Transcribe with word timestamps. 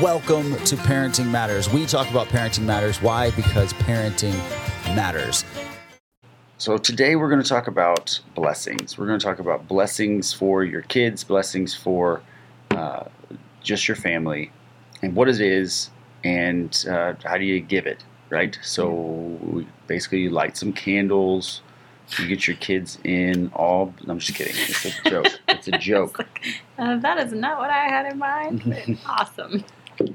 Welcome 0.00 0.56
to 0.64 0.76
Parenting 0.76 1.30
Matters. 1.30 1.70
We 1.70 1.84
talk 1.84 2.08
about 2.08 2.28
parenting 2.28 2.62
matters. 2.62 3.02
Why? 3.02 3.32
Because 3.32 3.74
parenting 3.74 4.32
matters. 4.96 5.44
So, 6.56 6.78
today 6.78 7.16
we're 7.16 7.28
going 7.28 7.42
to 7.42 7.48
talk 7.48 7.66
about 7.66 8.18
blessings. 8.34 8.96
We're 8.96 9.06
going 9.06 9.18
to 9.18 9.22
talk 9.22 9.40
about 9.40 9.68
blessings 9.68 10.32
for 10.32 10.64
your 10.64 10.80
kids, 10.80 11.22
blessings 11.22 11.74
for 11.74 12.22
uh, 12.70 13.04
just 13.62 13.88
your 13.88 13.96
family, 13.96 14.50
and 15.02 15.14
what 15.14 15.28
it 15.28 15.38
is, 15.38 15.90
and 16.24 16.82
uh, 16.90 17.12
how 17.22 17.36
do 17.36 17.44
you 17.44 17.60
give 17.60 17.84
it, 17.86 18.02
right? 18.30 18.58
So, 18.62 19.66
basically, 19.86 20.20
you 20.20 20.30
light 20.30 20.56
some 20.56 20.72
candles, 20.72 21.60
you 22.18 22.26
get 22.26 22.46
your 22.46 22.56
kids 22.56 22.98
in 23.04 23.50
all. 23.54 23.94
I'm 24.08 24.18
just 24.18 24.34
kidding. 24.34 24.54
It's 24.56 24.86
a 24.86 25.10
joke. 25.10 25.26
It's 25.48 25.68
a 25.68 25.72
joke. 25.78 26.26
Uh, 26.78 26.96
that 26.96 27.18
is 27.18 27.34
not 27.34 27.58
what 27.58 27.68
I 27.68 27.84
had 27.84 28.10
in 28.10 28.18
mind. 28.18 28.98
awesome. 29.06 29.62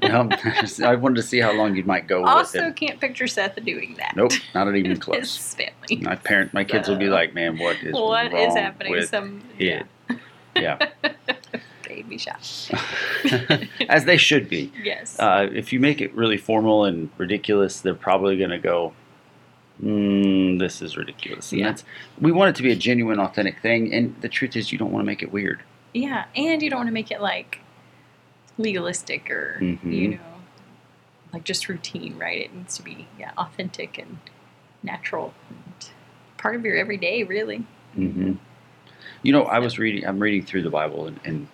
Um, 0.02 0.30
I 0.84 0.94
wanted 0.96 1.16
to 1.16 1.22
see 1.22 1.40
how 1.40 1.52
long 1.52 1.76
you 1.76 1.84
might 1.84 2.06
go 2.08 2.20
with 2.22 2.28
Also, 2.30 2.68
it. 2.68 2.76
can't 2.76 3.00
picture 3.00 3.26
Seth 3.26 3.56
doing 3.64 3.94
that. 3.98 4.14
Nope, 4.16 4.32
not 4.54 4.74
even 4.74 4.96
close. 5.00 5.18
His 5.36 5.54
family. 5.54 5.96
My 6.04 6.16
parent, 6.16 6.52
my 6.54 6.64
kids 6.64 6.88
will 6.88 6.96
be 6.96 7.08
like, 7.08 7.34
"Man, 7.34 7.58
what 7.58 7.76
is 7.82 7.94
What 7.94 8.32
is 8.32 8.54
happening? 8.54 8.92
with 8.92 9.08
Some 9.08 9.42
it?" 9.58 9.86
Yeah, 10.56 10.78
baby 11.86 12.18
shot. 12.18 12.70
as 13.88 14.04
they 14.06 14.16
should 14.16 14.48
be. 14.48 14.72
yes. 14.82 15.18
Uh, 15.20 15.48
if 15.52 15.72
you 15.72 15.80
make 15.80 16.00
it 16.00 16.14
really 16.14 16.36
formal 16.38 16.84
and 16.84 17.10
ridiculous, 17.18 17.80
they're 17.80 17.94
probably 17.94 18.36
going 18.38 18.50
to 18.50 18.58
go, 18.58 18.92
mm, 19.82 20.58
"This 20.58 20.80
is 20.82 20.96
ridiculous." 20.96 21.52
And 21.52 21.60
Yeah. 21.60 21.66
that's 21.66 21.84
we 22.20 22.32
want 22.32 22.50
it 22.50 22.56
to 22.56 22.62
be 22.62 22.72
a 22.72 22.76
genuine, 22.76 23.20
authentic 23.20 23.60
thing. 23.60 23.92
And 23.92 24.16
the 24.22 24.28
truth 24.28 24.56
is, 24.56 24.72
you 24.72 24.78
don't 24.78 24.92
want 24.92 25.02
to 25.02 25.06
make 25.06 25.22
it 25.22 25.30
weird. 25.32 25.60
yeah, 25.94 26.24
and 26.34 26.60
you 26.62 26.70
don't 26.70 26.78
want 26.80 26.88
to 26.88 26.92
make 26.94 27.10
it 27.10 27.20
like 27.20 27.60
legalistic 28.58 29.30
or 29.30 29.58
Mhm. 29.60 29.92
you 29.92 30.08
know, 30.08 30.18
like 31.32 31.44
just 31.44 31.68
routine, 31.68 32.16
right? 32.18 32.40
It 32.40 32.54
needs 32.54 32.76
to 32.76 32.82
be 32.82 33.06
yeah, 33.18 33.32
authentic 33.36 33.98
and 33.98 34.18
natural 34.82 35.34
and 35.48 35.90
part 36.38 36.54
of 36.56 36.64
your 36.64 36.76
everyday, 36.76 37.22
really. 37.22 37.64
hmm 37.94 38.32
You 39.22 39.32
know, 39.32 39.44
I 39.44 39.58
was 39.58 39.78
reading. 39.78 40.06
I'm 40.06 40.20
reading 40.20 40.42
through 40.44 40.62
the 40.62 40.70
Bible, 40.70 41.06
and, 41.06 41.18
and 41.24 41.48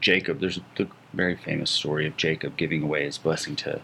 Jacob. 0.00 0.40
There's 0.40 0.60
the 0.76 0.88
very 1.14 1.36
famous 1.36 1.70
story 1.70 2.06
of 2.06 2.16
Jacob 2.16 2.56
giving 2.56 2.82
away 2.82 3.04
his 3.04 3.16
blessing 3.18 3.54
to 3.56 3.80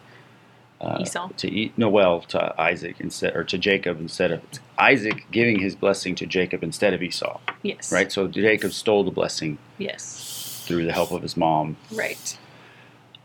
uh, 0.81 0.98
Esau. 1.00 1.28
To 1.37 1.48
eat 1.50 1.72
no, 1.78 1.89
well, 1.89 2.20
to 2.22 2.61
Isaac 2.61 2.97
instead, 3.00 3.37
or 3.37 3.44
to 3.44 3.56
Jacob 3.59 4.00
instead 4.00 4.33
of 4.33 4.42
Isaac 4.78 5.27
giving 5.31 5.61
his 5.61 5.77
blessing 5.77 6.14
to 6.16 6.27
Jacob 6.27 6.64
instead 6.64 6.92
of 6.94 7.03
Esau. 7.03 7.39
Yes. 7.62 7.92
Right. 7.92 8.11
So 8.11 8.27
Jacob 8.27 8.72
stole 8.72 9.05
the 9.05 9.12
blessing 9.12 9.59
Yes. 9.78 10.64
through 10.66 10.84
the 10.84 10.92
help 10.92 11.12
of 11.12 11.22
his 11.22 11.37
mom. 11.37 11.77
Right. 11.92 12.37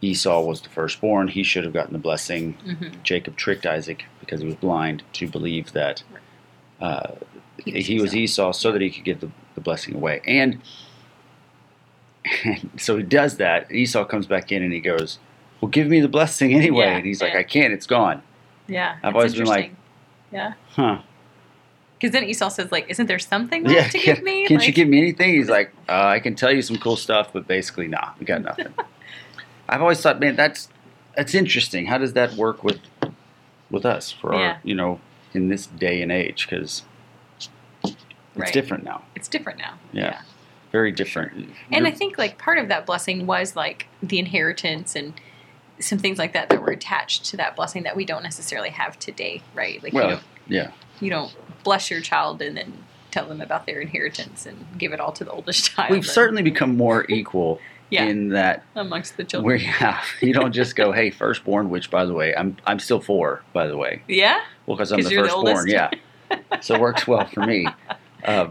Esau 0.01 0.41
was 0.41 0.61
the 0.61 0.69
firstborn. 0.69 1.27
He 1.29 1.41
should 1.43 1.63
have 1.63 1.73
gotten 1.73 1.93
the 1.93 1.99
blessing. 1.99 2.53
hmm 2.53 2.89
Jacob 3.03 3.35
tricked 3.35 3.65
Isaac 3.65 4.05
because 4.19 4.41
he 4.41 4.45
was 4.47 4.55
blind 4.55 5.03
to 5.13 5.27
believe 5.27 5.71
that 5.73 6.03
uh, 6.79 7.13
He 7.65 7.71
was 7.73 7.85
he 7.87 7.99
was 8.01 8.15
Esau. 8.15 8.51
So 8.51 8.71
that 8.71 8.81
he 8.81 8.89
could 8.91 9.03
give 9.03 9.19
the, 9.21 9.29
the 9.55 9.61
blessing 9.61 9.95
away. 9.95 10.21
And, 10.25 10.61
and 12.45 12.69
so 12.77 12.97
he 12.97 13.03
does 13.03 13.37
that. 13.37 13.71
Esau 13.71 14.05
comes 14.05 14.27
back 14.27 14.51
in 14.51 14.61
and 14.63 14.71
he 14.73 14.79
goes, 14.79 15.19
Well, 15.61 15.69
give 15.69 15.87
me 15.87 15.99
the 16.01 16.07
blessing 16.07 16.53
anyway. 16.53 16.85
Yeah, 16.85 16.97
and 16.97 17.05
he's 17.05 17.21
like, 17.21 17.33
yeah. 17.33 17.39
I 17.39 17.43
can't, 17.43 17.73
it's 17.73 17.87
gone. 17.87 18.21
Yeah. 18.67 18.97
I've 19.03 19.15
always 19.15 19.33
been 19.35 19.45
like- 19.47 19.73
yeah. 20.31 20.53
Huh. 20.71 20.99
Because 21.97 22.11
then 22.11 22.25
Esau 22.25 22.49
says, 22.49 22.71
like, 22.71 22.85
isn't 22.89 23.07
there 23.07 23.17
something 23.17 23.63
left 23.63 23.75
Yeah, 23.75 23.87
to 23.87 23.97
can, 23.97 24.15
give 24.15 24.23
me? 24.23 24.45
can't 24.45 24.67
you 24.67 24.73
give 24.73 24.87
me 24.87 24.99
anything? 24.99 25.33
He's 25.33 25.49
like, 25.49 25.73
uh, 25.89 25.93
I 26.05 26.19
can 26.19 26.35
tell 26.35 26.51
you 26.51 26.61
some 26.61 26.77
cool 26.77 26.95
stuff, 26.97 27.29
but 27.33 27.47
basically, 27.47 27.87
nah, 27.87 28.09
we 28.19 28.25
got 28.27 28.43
nothing. 28.43 28.67
I've 29.69 29.81
always 29.81 30.01
thought, 30.01 30.19
man, 30.19 30.35
that's 30.35 30.69
that's 31.15 31.33
interesting. 31.33 31.87
How 31.87 31.97
does 31.97 32.13
that 32.13 32.33
work 32.33 32.63
with 32.63 32.79
with 33.69 33.85
us 33.85 34.11
for 34.11 34.33
Yeah. 34.33 34.39
our, 34.39 34.59
you 34.63 34.75
know, 34.75 34.99
in 35.33 35.49
this 35.49 35.65
day 35.65 36.01
and 36.01 36.11
age? 36.11 36.47
Because 36.49 36.83
it's 37.83 37.95
Right. 38.35 38.53
different 38.53 38.83
now. 38.83 39.03
It's 39.15 39.27
different 39.27 39.59
now. 39.59 39.73
Yeah. 39.91 40.21
Very 40.71 40.91
different. 40.91 41.49
And 41.71 41.87
I 41.87 41.91
think 41.91 42.17
like 42.17 42.37
part 42.37 42.59
of 42.59 42.67
that 42.67 42.85
blessing 42.85 43.25
was 43.25 43.55
like 43.55 43.87
the 44.03 44.19
inheritance 44.19 44.95
and 44.95 45.13
some 45.79 45.97
things 45.97 46.17
like 46.17 46.33
that 46.33 46.49
that 46.49 46.61
were 46.61 46.71
attached 46.71 47.25
to 47.25 47.37
that 47.37 47.55
blessing 47.55 47.83
that 47.83 47.95
we 47.95 48.05
don't 48.05 48.23
necessarily 48.23 48.69
have 48.69 48.97
today, 48.99 49.41
right? 49.55 49.81
Like 49.81 49.93
you 49.93 49.99
well, 49.99 50.09
don't 50.09 50.23
yeah. 50.47 50.71
you 50.99 51.09
don't 51.09 51.33
bless 51.63 51.89
your 51.89 52.01
child 52.01 52.41
and 52.41 52.57
then 52.57 52.83
tell 53.11 53.27
them 53.27 53.41
about 53.41 53.65
their 53.65 53.79
inheritance 53.79 54.45
and 54.45 54.65
give 54.77 54.91
it 54.93 54.99
all 54.99 55.11
to 55.13 55.23
the 55.23 55.31
oldest 55.31 55.65
child. 55.75 55.89
We've 55.91 56.05
certainly 56.05 56.43
become 56.43 56.75
more 56.77 57.05
equal 57.09 57.59
yeah 57.89 58.03
in 58.05 58.29
that 58.29 58.63
amongst 58.75 59.17
the 59.17 59.23
children. 59.23 59.45
where 59.45 59.55
yeah, 59.81 60.01
you 60.21 60.33
don't 60.33 60.51
just 60.53 60.75
go, 60.75 60.91
hey, 60.99 61.09
firstborn, 61.09 61.69
which 61.69 61.89
by 61.89 62.05
the 62.05 62.13
way, 62.13 62.35
I'm 62.35 62.57
I'm 62.65 62.79
still 62.79 62.99
four, 63.01 63.41
by 63.53 63.67
the 63.67 63.77
way. 63.77 64.01
Yeah, 64.07 64.41
Well, 64.65 64.77
because 64.77 64.91
I'm 64.91 65.01
the 65.01 65.09
firstborn, 65.15 65.67
yeah. 65.69 65.91
So 66.61 66.75
it 66.75 66.81
works 66.81 67.07
well 67.07 67.25
for 67.25 67.45
me. 67.45 67.65
Uh, 68.25 68.47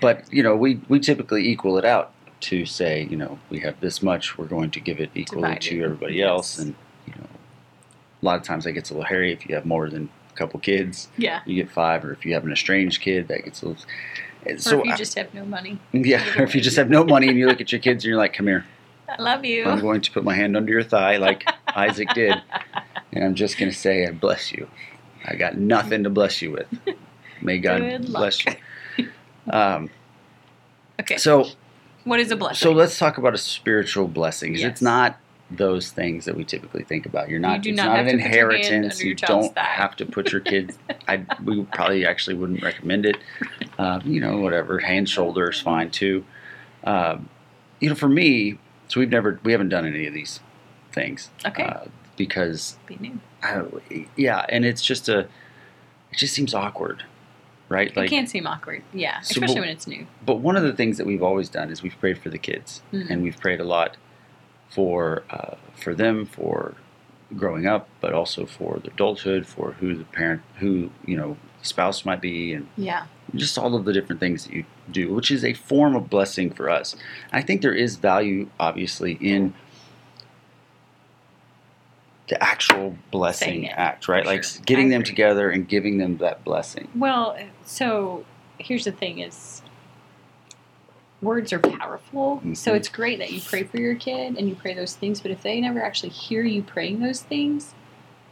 but 0.00 0.24
you 0.32 0.42
know, 0.42 0.56
we 0.56 0.80
we 0.88 0.98
typically 0.98 1.46
equal 1.48 1.78
it 1.78 1.84
out 1.84 2.12
to 2.40 2.64
say, 2.66 3.06
you 3.10 3.16
know, 3.16 3.38
we 3.50 3.60
have 3.60 3.78
this 3.80 4.02
much, 4.02 4.38
we're 4.38 4.46
going 4.46 4.70
to 4.72 4.80
give 4.80 4.98
it 4.98 5.10
equally 5.14 5.42
Divide 5.42 5.60
to 5.60 5.84
everybody 5.84 6.14
yes. 6.14 6.28
else, 6.28 6.58
and 6.58 6.74
you 7.06 7.12
know, 7.18 7.26
a 8.22 8.24
lot 8.24 8.36
of 8.38 8.42
times 8.44 8.64
that 8.64 8.72
gets 8.72 8.90
a 8.90 8.94
little 8.94 9.06
hairy 9.06 9.30
if 9.32 9.46
you 9.46 9.54
have 9.54 9.66
more 9.66 9.88
than 9.90 10.08
a 10.32 10.36
couple 10.36 10.58
kids. 10.58 11.08
yeah. 11.18 11.40
You 11.46 11.54
get 11.54 11.70
five, 11.70 12.04
or 12.04 12.12
if 12.12 12.24
you 12.24 12.32
have 12.34 12.44
an 12.44 12.50
estranged 12.52 13.00
kid, 13.02 13.28
that 13.28 13.44
gets 13.44 13.62
a 13.62 13.68
little. 13.68 13.84
Or 14.46 14.56
So 14.58 14.80
if 14.80 14.86
you 14.86 14.92
I- 14.92 14.96
just 14.96 15.16
have 15.18 15.32
no 15.34 15.44
money, 15.44 15.78
yeah, 15.92 16.24
or 16.38 16.44
if 16.44 16.54
you 16.54 16.60
just 16.62 16.76
have 16.78 16.88
no 16.90 17.04
money 17.04 17.28
and 17.28 17.38
you 17.38 17.46
look 17.46 17.60
at 17.60 17.70
your 17.70 17.80
kids 17.80 18.02
and 18.04 18.08
you're 18.08 18.18
like, 18.18 18.32
"Come 18.32 18.46
here, 18.46 18.64
I 19.10 19.22
love 19.22 19.44
you. 19.44 19.64
I'm 19.64 19.80
going 19.80 20.00
to 20.00 20.10
put 20.10 20.24
my 20.24 20.34
hand 20.34 20.56
under 20.56 20.72
your 20.72 20.82
thigh 20.82 21.16
like 21.16 21.44
Isaac 21.68 22.08
did, 22.14 22.40
and 23.12 23.24
I'm 23.24 23.34
just 23.34 23.58
going 23.58 23.70
to 23.70 23.76
say, 23.76 24.06
I 24.06 24.12
bless 24.12 24.52
you. 24.52 24.68
I 25.24 25.34
got 25.34 25.56
nothing 25.56 26.04
to 26.04 26.10
bless 26.10 26.40
you 26.40 26.52
with. 26.52 26.66
May 27.42 27.58
God 27.58 28.06
bless 28.06 28.44
you. 28.44 29.08
Um, 29.50 29.90
Okay, 31.00 31.16
so, 31.16 31.46
what 32.04 32.20
is 32.20 32.30
a 32.30 32.36
blessing? 32.36 32.56
so 32.56 32.72
let's 32.72 32.98
talk 32.98 33.16
about 33.16 33.34
a 33.34 33.38
spiritual 33.38 34.06
blessing. 34.06 34.54
Yes. 34.54 34.64
It's 34.64 34.82
not 34.82 35.18
those 35.50 35.90
things 35.90 36.26
that 36.26 36.36
we 36.36 36.44
typically 36.44 36.84
think 36.84 37.06
about. 37.06 37.30
You're 37.30 37.40
not. 37.40 37.62
do 37.62 37.70
it's 37.70 37.76
not 37.76 37.98
an 37.98 38.06
to 38.06 38.12
put 38.12 38.20
your 38.20 38.50
hand 38.52 38.64
inheritance. 38.64 39.02
You 39.02 39.14
don't 39.14 39.54
thigh. 39.54 39.62
have 39.62 39.96
to 39.96 40.06
put 40.06 40.30
your 40.30 40.42
kids. 40.42 40.78
I 41.08 41.24
we 41.42 41.64
probably 41.64 42.04
actually 42.04 42.36
wouldn't 42.36 42.62
recommend 42.62 43.06
it. 43.06 43.16
Uh, 43.78 44.00
you 44.04 44.20
know, 44.20 44.38
whatever. 44.38 44.78
Hand 44.78 45.08
shoulder 45.08 45.50
is 45.50 45.60
fine 45.60 45.90
too. 45.90 46.24
Um, 46.84 47.28
you 47.80 47.88
know, 47.88 47.94
for 47.94 48.08
me, 48.08 48.58
so 48.90 48.98
we've 49.00 49.08
never 49.10 49.38
we 49.44 49.52
haven't 49.52 49.68
done 49.70 49.86
any 49.86 50.06
of 50.06 50.12
these 50.12 50.40
things. 50.92 51.30
Okay. 51.46 51.62
Uh, 51.62 51.84
because 52.16 52.76
Be 52.86 52.96
new. 53.00 53.18
Yeah, 54.16 54.44
and 54.48 54.64
it's 54.66 54.82
just 54.82 55.08
a, 55.08 55.20
it 55.20 56.16
just 56.18 56.34
seems 56.34 56.52
awkward, 56.52 57.04
right? 57.70 57.96
it 57.96 58.08
can 58.10 58.26
seem 58.26 58.46
awkward, 58.46 58.82
yeah, 58.92 59.20
So 59.20 59.32
especially 59.32 59.54
what- 59.54 59.60
when 59.62 59.68
it's 59.70 59.86
new. 59.86 60.06
but 60.26 60.36
one 60.40 60.56
of 60.56 60.62
the 60.62 60.72
things 60.74 60.98
that 60.98 61.06
we've 61.06 61.22
always 61.22 61.48
done 61.48 61.70
is 61.70 61.82
we've 61.82 61.98
prayed 61.98 62.18
for 62.18 62.28
the 62.28 62.36
kids, 62.38 62.82
Mhm. 62.92 63.08
and 63.10 63.22
we've 63.22 63.38
prayed 63.38 63.60
a 63.60 63.64
lot 63.64 63.96
for 64.68 65.22
uh, 65.30 65.54
for 65.76 65.94
them 65.94 66.26
for 66.26 66.74
growing 67.36 67.66
up, 67.66 67.88
but 68.00 68.12
also 68.12 68.44
for 68.44 68.78
their 68.80 68.92
adulthood, 68.92 69.46
for 69.46 69.72
who 69.80 69.94
the 69.94 70.04
parent, 70.04 70.42
who 70.58 70.90
you 71.06 71.16
know, 71.16 71.36
spouse 71.62 72.04
might 72.04 72.20
be, 72.20 72.52
and 72.52 72.66
Yeah, 72.76 73.04
just 73.34 73.56
all 73.58 73.74
of 73.74 73.84
the 73.84 73.92
different 73.92 74.20
things 74.20 74.44
that 74.44 74.52
you 74.52 74.64
do, 74.90 75.12
which 75.14 75.30
is 75.30 75.44
a 75.44 75.52
form 75.54 75.94
of 75.96 76.10
blessing 76.10 76.50
for 76.50 76.68
us. 76.70 76.96
I 77.32 77.42
think 77.42 77.62
there 77.62 77.74
is 77.74 77.96
value, 77.96 78.48
obviously, 78.58 79.12
in 79.20 79.54
the 82.28 82.42
actual 82.42 82.96
blessing 83.10 83.68
act, 83.68 84.08
right? 84.08 84.24
for 84.24 84.30
Like 84.30 84.44
sure. 84.44 84.62
getting 84.64 84.88
them 84.88 85.02
together 85.02 85.50
and 85.50 85.66
giving 85.68 85.98
them 85.98 86.18
that 86.18 86.44
blessing. 86.44 86.88
Well, 86.94 87.36
so 87.64 88.24
here's 88.58 88.84
the 88.84 88.92
thing 88.92 89.18
is 89.18 89.62
words 91.22 91.52
are 91.52 91.58
powerful. 91.58 92.40
So 92.54 92.72
Mhm. 92.72 92.76
it's 92.76 92.88
great 92.88 93.18
that 93.18 93.32
you 93.32 93.40
pray 93.40 93.64
for 93.64 93.78
your 93.78 93.94
kid 93.94 94.36
and 94.38 94.48
you 94.48 94.54
pray 94.54 94.74
those 94.74 94.94
things, 94.94 95.20
but 95.20 95.30
if 95.30 95.42
they 95.42 95.60
never 95.60 95.82
actually 95.82 96.10
hear 96.10 96.42
you 96.44 96.62
praying 96.62 97.00
those 97.00 97.20
things, 97.22 97.74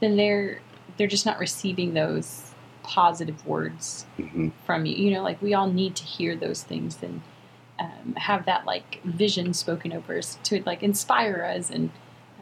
then 0.00 0.16
they're 0.16 0.60
they're 0.96 1.06
just 1.06 1.26
not 1.26 1.38
receiving 1.38 1.94
those 1.94 2.47
positive 2.88 3.46
words 3.46 4.06
hmm 4.16 4.48
from 4.64 4.84
you. 4.86 4.96
You 4.96 5.10
know, 5.12 5.22
like 5.22 5.40
we 5.42 5.52
all 5.54 5.70
need 5.70 5.94
to 5.96 6.04
hear 6.04 6.34
those 6.36 6.62
things 6.62 6.98
and 7.02 7.20
um, 7.78 8.14
have 8.16 8.44
that 8.46 8.64
like 8.64 9.02
vision 9.04 9.52
spoken 9.54 9.92
over 9.92 10.18
us 10.18 10.38
to 10.44 10.62
like 10.66 10.82
inspire 10.82 11.42
us 11.44 11.70
and 11.70 11.90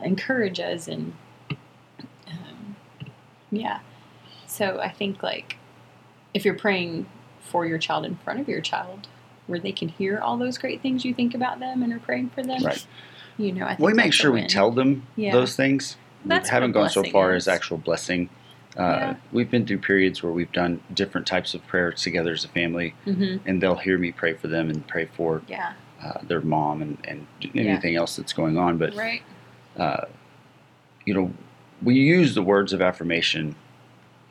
encourage 0.03 0.61
us 0.61 0.89
and 0.89 1.13
um, 2.31 2.77
yeah. 3.51 3.81
So 4.47 4.81
I 4.81 4.89
think 4.91 5.23
like 5.23 5.57
if 6.35 6.45
you're 6.45 6.55
praying 6.55 7.07
for 7.41 7.67
your 7.67 7.79
child 7.79 8.05
in 8.05 8.17
front 8.17 8.41
of 8.41 8.49
your 8.49 8.61
child, 8.61 9.09
where 9.47 9.59
they 9.61 9.73
can 9.73 9.89
hear 9.89 10.19
all 10.19 10.37
those 10.37 10.59
great 10.59 10.81
things 10.83 11.05
you 11.05 11.15
think 11.15 11.35
about 11.35 11.61
them 11.61 11.83
and 11.83 11.93
are 11.93 11.99
praying 12.01 12.31
for 12.31 12.43
them, 12.43 12.63
Right. 12.65 12.85
You 13.37 13.53
know, 13.53 13.67
I 13.67 13.75
think 13.77 13.87
We 13.87 13.93
make 13.95 14.13
sure 14.13 14.33
we 14.33 14.47
tell 14.47 14.71
them 14.71 15.07
Yeah. 15.17 15.33
those 15.33 15.55
things. 15.57 15.97
That's 16.25 16.51
we 16.51 16.55
haven't 16.55 16.73
gone 16.73 16.91
so 16.91 17.05
far 17.05 17.35
is. 17.35 17.47
as 17.47 17.55
actual 17.57 17.79
blessing. 17.79 18.29
Uh, 18.77 18.83
Yeah. 18.83 19.15
We've 19.33 19.51
been 19.51 19.67
through 19.67 19.79
periods 19.79 20.23
where 20.23 20.33
we've 20.33 20.53
done 20.53 20.81
different 20.93 21.27
types 21.27 21.55
of 21.55 21.67
prayers 21.67 22.03
together 22.03 22.33
as 22.33 22.45
a 22.45 22.49
family, 22.49 22.95
Mhm. 23.07 23.41
and 23.47 23.63
they'll 23.63 23.77
hear 23.77 23.97
me 23.99 24.13
pray 24.13 24.35
for 24.35 24.49
them 24.49 24.69
and 24.69 24.87
pray 24.87 25.07
for 25.07 25.43
Yeah. 25.49 25.73
uh, 26.03 26.19
their 26.23 26.43
mom 26.43 26.83
and, 26.83 26.99
and 27.09 27.27
Yeah. 27.41 27.63
anything 27.63 27.97
else 27.97 28.17
that's 28.17 28.35
going 28.35 28.59
on. 28.59 28.77
But 28.77 28.95
right. 28.95 29.23
uh, 29.79 30.05
you 31.07 31.15
know, 31.15 31.33
we 31.83 31.95
use 31.95 32.35
the 32.35 32.43
words 32.43 32.73
of 32.73 32.81
affirmation 32.83 33.55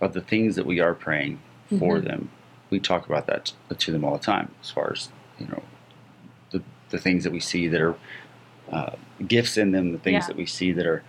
of 0.01 0.13
the 0.13 0.21
things 0.21 0.55
that 0.55 0.65
we 0.65 0.79
are 0.79 0.93
praying 0.93 1.39
for 1.69 1.99
Mhm. 1.99 2.03
them. 2.03 2.29
We 2.69 2.79
talk 2.79 3.05
about 3.07 3.25
that 3.27 3.53
to 3.77 3.91
them 3.91 4.03
all 4.03 4.13
the 4.17 4.23
time, 4.23 4.49
as 4.61 4.69
far 4.69 4.91
as 4.91 5.09
you 5.39 5.47
know, 5.47 5.63
the 6.51 6.61
the 6.91 6.97
things 6.99 7.23
that 7.23 7.33
we 7.33 7.39
see 7.39 7.67
that 7.67 7.81
are 7.81 7.95
uh, 8.71 8.91
gifts 9.27 9.57
in 9.57 9.71
them, 9.71 9.91
the 9.91 9.97
things 9.99 10.23
Yeah. 10.23 10.27
that 10.27 10.35
we 10.37 10.45
see 10.45 10.71
that 10.71 10.85
are 10.87 11.03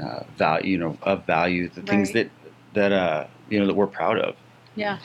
uh, 0.00 0.24
value, 0.36 0.72
you 0.72 0.78
know, 0.78 0.96
of 1.02 1.24
value, 1.26 1.68
the 1.68 1.82
things 1.82 2.08
Right. 2.14 2.30
that 2.30 2.45
that 2.76 2.92
uh, 2.92 3.26
you 3.50 3.58
know 3.58 3.66
that 3.66 3.74
we're 3.74 3.86
proud 3.88 4.18
of. 4.18 4.36
Yeah. 4.76 4.98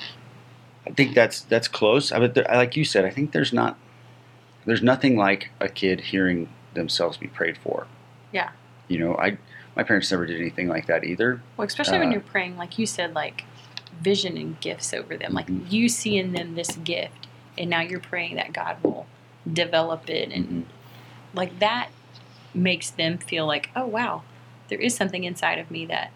I 0.86 0.92
think 0.92 1.16
that's 1.16 1.42
that's 1.42 1.68
close. 1.68 2.12
I 2.12 2.20
but 2.20 2.36
there- 2.36 2.46
like 2.50 2.76
you 2.76 2.86
said, 2.86 3.06
I 3.06 3.10
think 3.10 3.32
there's 3.32 3.52
not 3.54 3.78
there's 4.66 4.82
nothing 4.84 5.18
like 5.18 5.50
a 5.60 5.68
kid 5.68 6.00
hearing 6.02 6.50
themselves 6.76 7.18
be 7.18 7.28
prayed 7.28 7.58
for. 7.58 7.88
Yeah. 8.32 8.52
You 8.88 9.00
know, 9.00 9.16
I 9.18 9.38
my 9.76 9.84
parents 9.84 10.12
never 10.12 10.26
did 10.26 10.40
anything 10.40 10.68
like 10.68 10.86
that 10.88 11.04
either. 11.04 11.42
Well, 11.58 11.66
especially 11.66 11.98
when 12.00 12.10
Uh, 12.10 12.12
you're 12.14 12.22
praying, 12.22 12.58
like 12.58 12.78
you 12.78 12.86
said, 12.86 13.14
like 13.16 13.46
vision 14.02 14.38
and 14.38 14.60
gifts 14.60 14.94
over 14.94 15.16
them. 15.18 15.34
Like 15.34 15.48
Mhm. 15.48 15.72
you 15.72 15.88
see 15.90 16.18
in 16.18 16.34
them 16.34 16.56
this 16.56 16.76
gift, 16.78 17.28
and 17.58 17.70
now 17.70 17.82
you're 17.82 18.00
praying 18.00 18.36
that 18.36 18.52
God 18.54 18.78
will 18.84 19.06
develop 19.52 20.10
it, 20.10 20.32
and 20.32 20.46
Mhm. 20.48 20.64
like 21.34 21.60
that 21.60 21.90
makes 22.54 22.90
them 22.90 23.18
feel 23.18 23.46
like, 23.46 23.70
oh 23.76 23.86
wow, 23.86 24.24
there 24.68 24.80
is 24.80 24.94
something 24.96 25.24
inside 25.24 25.58
of 25.60 25.72
me 25.72 25.86
that 25.86 26.12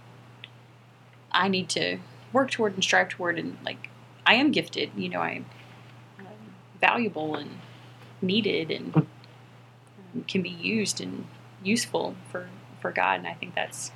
I 1.36 1.50
need 1.50 1.70
to 1.70 2.00
work 2.34 2.50
toward 2.50 2.74
and 2.74 2.84
strive 2.84 3.10
toward, 3.10 3.38
and 3.38 3.58
like 3.64 3.90
I 4.26 4.36
am 4.36 4.52
gifted. 4.52 4.92
You 4.96 5.10
know, 5.10 5.20
I'm 5.20 5.46
um, 6.20 6.26
valuable 6.82 7.36
and 7.36 7.60
needed, 8.22 8.72
and 8.72 8.96
um, 8.96 10.24
can 10.28 10.42
be 10.42 10.50
used 10.50 11.02
and 11.02 11.28
useful 11.64 12.16
for 12.32 12.48
for 12.82 12.92
God. 12.92 13.20
And 13.20 13.28
I 13.28 13.34
think 13.34 13.54
that's 13.54 13.92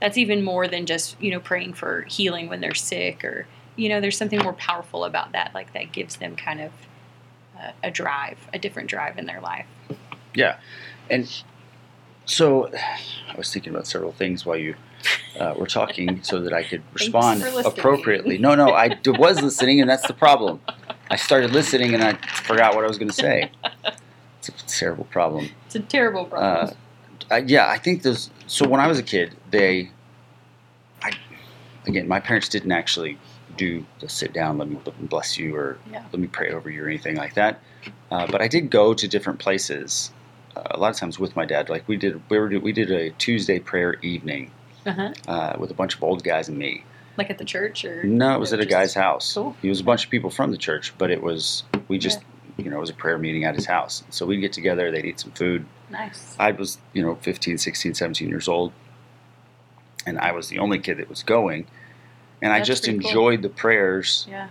that's 0.00 0.18
even 0.18 0.42
more 0.42 0.68
than 0.68 0.84
just 0.84 1.20
you 1.22 1.30
know 1.30 1.40
praying 1.40 1.74
for 1.74 2.02
healing 2.02 2.48
when 2.48 2.60
they're 2.60 2.74
sick 2.74 3.24
or 3.24 3.46
you 3.76 3.88
know 3.88 4.00
there's 4.00 4.18
something 4.18 4.40
more 4.40 4.52
powerful 4.52 5.04
about 5.04 5.32
that 5.32 5.52
like 5.54 5.72
that 5.72 5.92
gives 5.92 6.16
them 6.16 6.36
kind 6.36 6.60
of 6.60 6.72
uh, 7.58 7.70
a 7.82 7.90
drive 7.90 8.38
a 8.52 8.58
different 8.58 8.88
drive 8.90 9.16
in 9.18 9.26
their 9.26 9.40
life 9.40 9.66
Yeah, 10.34 10.58
and 11.08 11.30
so 12.26 12.70
I 13.28 13.36
was 13.36 13.52
thinking 13.52 13.72
about 13.72 13.86
several 13.86 14.12
things 14.12 14.44
while 14.44 14.56
you 14.56 14.74
uh, 15.38 15.54
were 15.56 15.66
talking, 15.66 16.22
so 16.22 16.40
that 16.40 16.52
I 16.52 16.62
could 16.62 16.82
respond 16.92 17.42
appropriately. 17.66 18.38
No, 18.38 18.54
no, 18.54 18.72
I 18.72 18.88
d- 18.88 19.10
was 19.10 19.42
listening, 19.42 19.80
and 19.80 19.88
that's 19.90 20.06
the 20.06 20.14
problem. 20.14 20.60
I 21.10 21.16
started 21.16 21.52
listening, 21.52 21.94
and 21.94 22.02
I 22.02 22.14
forgot 22.44 22.74
what 22.74 22.84
I 22.84 22.88
was 22.88 22.98
going 22.98 23.08
to 23.10 23.14
say. 23.14 23.50
It's 24.38 24.48
a 24.48 24.52
terrible 24.66 25.04
problem. 25.04 25.50
it's 25.66 25.74
a 25.76 25.80
terrible 25.80 26.24
problem 26.26 26.74
Uh, 27.30 27.36
yeah, 27.46 27.68
I 27.68 27.78
think 27.78 28.02
those. 28.02 28.30
So 28.46 28.68
when 28.68 28.80
I 28.80 28.86
was 28.86 28.98
a 28.98 29.02
kid, 29.02 29.34
they, 29.50 29.90
I, 31.02 31.12
again, 31.86 32.06
my 32.06 32.20
parents 32.20 32.48
didn't 32.48 32.72
actually 32.72 33.18
do 33.56 33.84
the 34.00 34.08
sit 34.08 34.32
down, 34.32 34.58
let 34.58 34.68
me 34.68 34.78
bless 35.00 35.38
you, 35.38 35.54
or 35.56 35.78
Yeah. 35.90 36.02
let 36.12 36.20
me 36.20 36.26
pray 36.26 36.50
over 36.50 36.68
you, 36.70 36.84
or 36.84 36.88
anything 36.88 37.16
like 37.16 37.34
that. 37.34 37.60
Uh, 38.10 38.26
but 38.26 38.40
I 38.42 38.48
did 38.48 38.70
go 38.70 38.92
to 38.94 39.08
different 39.08 39.38
places. 39.38 40.12
Uh, 40.56 40.62
a 40.72 40.78
lot 40.78 40.90
of 40.90 40.96
times 40.96 41.18
with 41.18 41.34
my 41.36 41.44
dad, 41.44 41.68
like 41.68 41.86
we 41.88 41.96
did, 41.96 42.20
we 42.28 42.38
were 42.38 42.48
we 42.60 42.72
did 42.72 42.90
a 42.90 43.10
Tuesday 43.10 43.58
prayer 43.58 43.94
evening 44.02 44.50
uh-huh. 44.86 45.12
uh, 45.28 45.56
with 45.58 45.70
a 45.70 45.74
bunch 45.74 45.94
of 45.94 46.02
old 46.02 46.24
guys 46.24 46.48
and 46.48 46.58
me. 46.58 46.84
like 47.16 47.30
at 47.30 47.38
the 47.38 47.44
church 47.44 47.84
or 47.84 48.04
No, 48.04 48.34
it 48.34 48.40
was 48.40 48.52
at 48.52 48.60
a 48.60 48.66
guy's 48.66 48.94
house. 48.94 49.34
Cool. 49.34 49.56
He 49.62 49.68
was 49.68 49.80
a 49.80 49.84
bunch 49.84 50.04
of 50.04 50.10
people 50.10 50.30
from 50.30 50.50
the 50.50 50.56
church, 50.56 50.94
but 50.98 51.10
it 51.10 51.22
was 51.22 51.64
we 51.88 51.98
just 51.98 52.20
you 52.56 52.70
know 52.70 52.76
it 52.76 52.80
was 52.80 52.90
a 52.90 52.94
prayer 52.94 53.18
meeting 53.18 53.44
at 53.44 53.54
his 53.54 53.66
house. 53.66 54.04
So 54.10 54.26
we'd 54.26 54.40
get 54.40 54.52
together, 54.52 54.90
they'd 54.90 55.04
eat 55.04 55.20
some 55.20 55.32
food, 55.32 55.66
nice 55.90 56.36
I 56.38 56.52
was, 56.52 56.78
you 56.92 57.02
know, 57.02 57.16
15, 57.16 57.58
16, 57.58 57.94
17 57.94 58.28
years 58.28 58.48
old, 58.48 58.72
and 60.06 60.18
I 60.18 60.32
was 60.32 60.48
the 60.48 60.58
only 60.58 60.78
kid 60.78 60.98
that 60.98 61.08
was 61.08 61.22
going. 61.22 61.66
And 62.42 62.52
I 62.52 62.60
just 62.60 62.84
pretty 62.84 62.98
cool. 62.98 63.08
enjoyed 63.08 63.42
the 63.42 63.48
prayers 63.48 64.26
yeah 64.28 64.48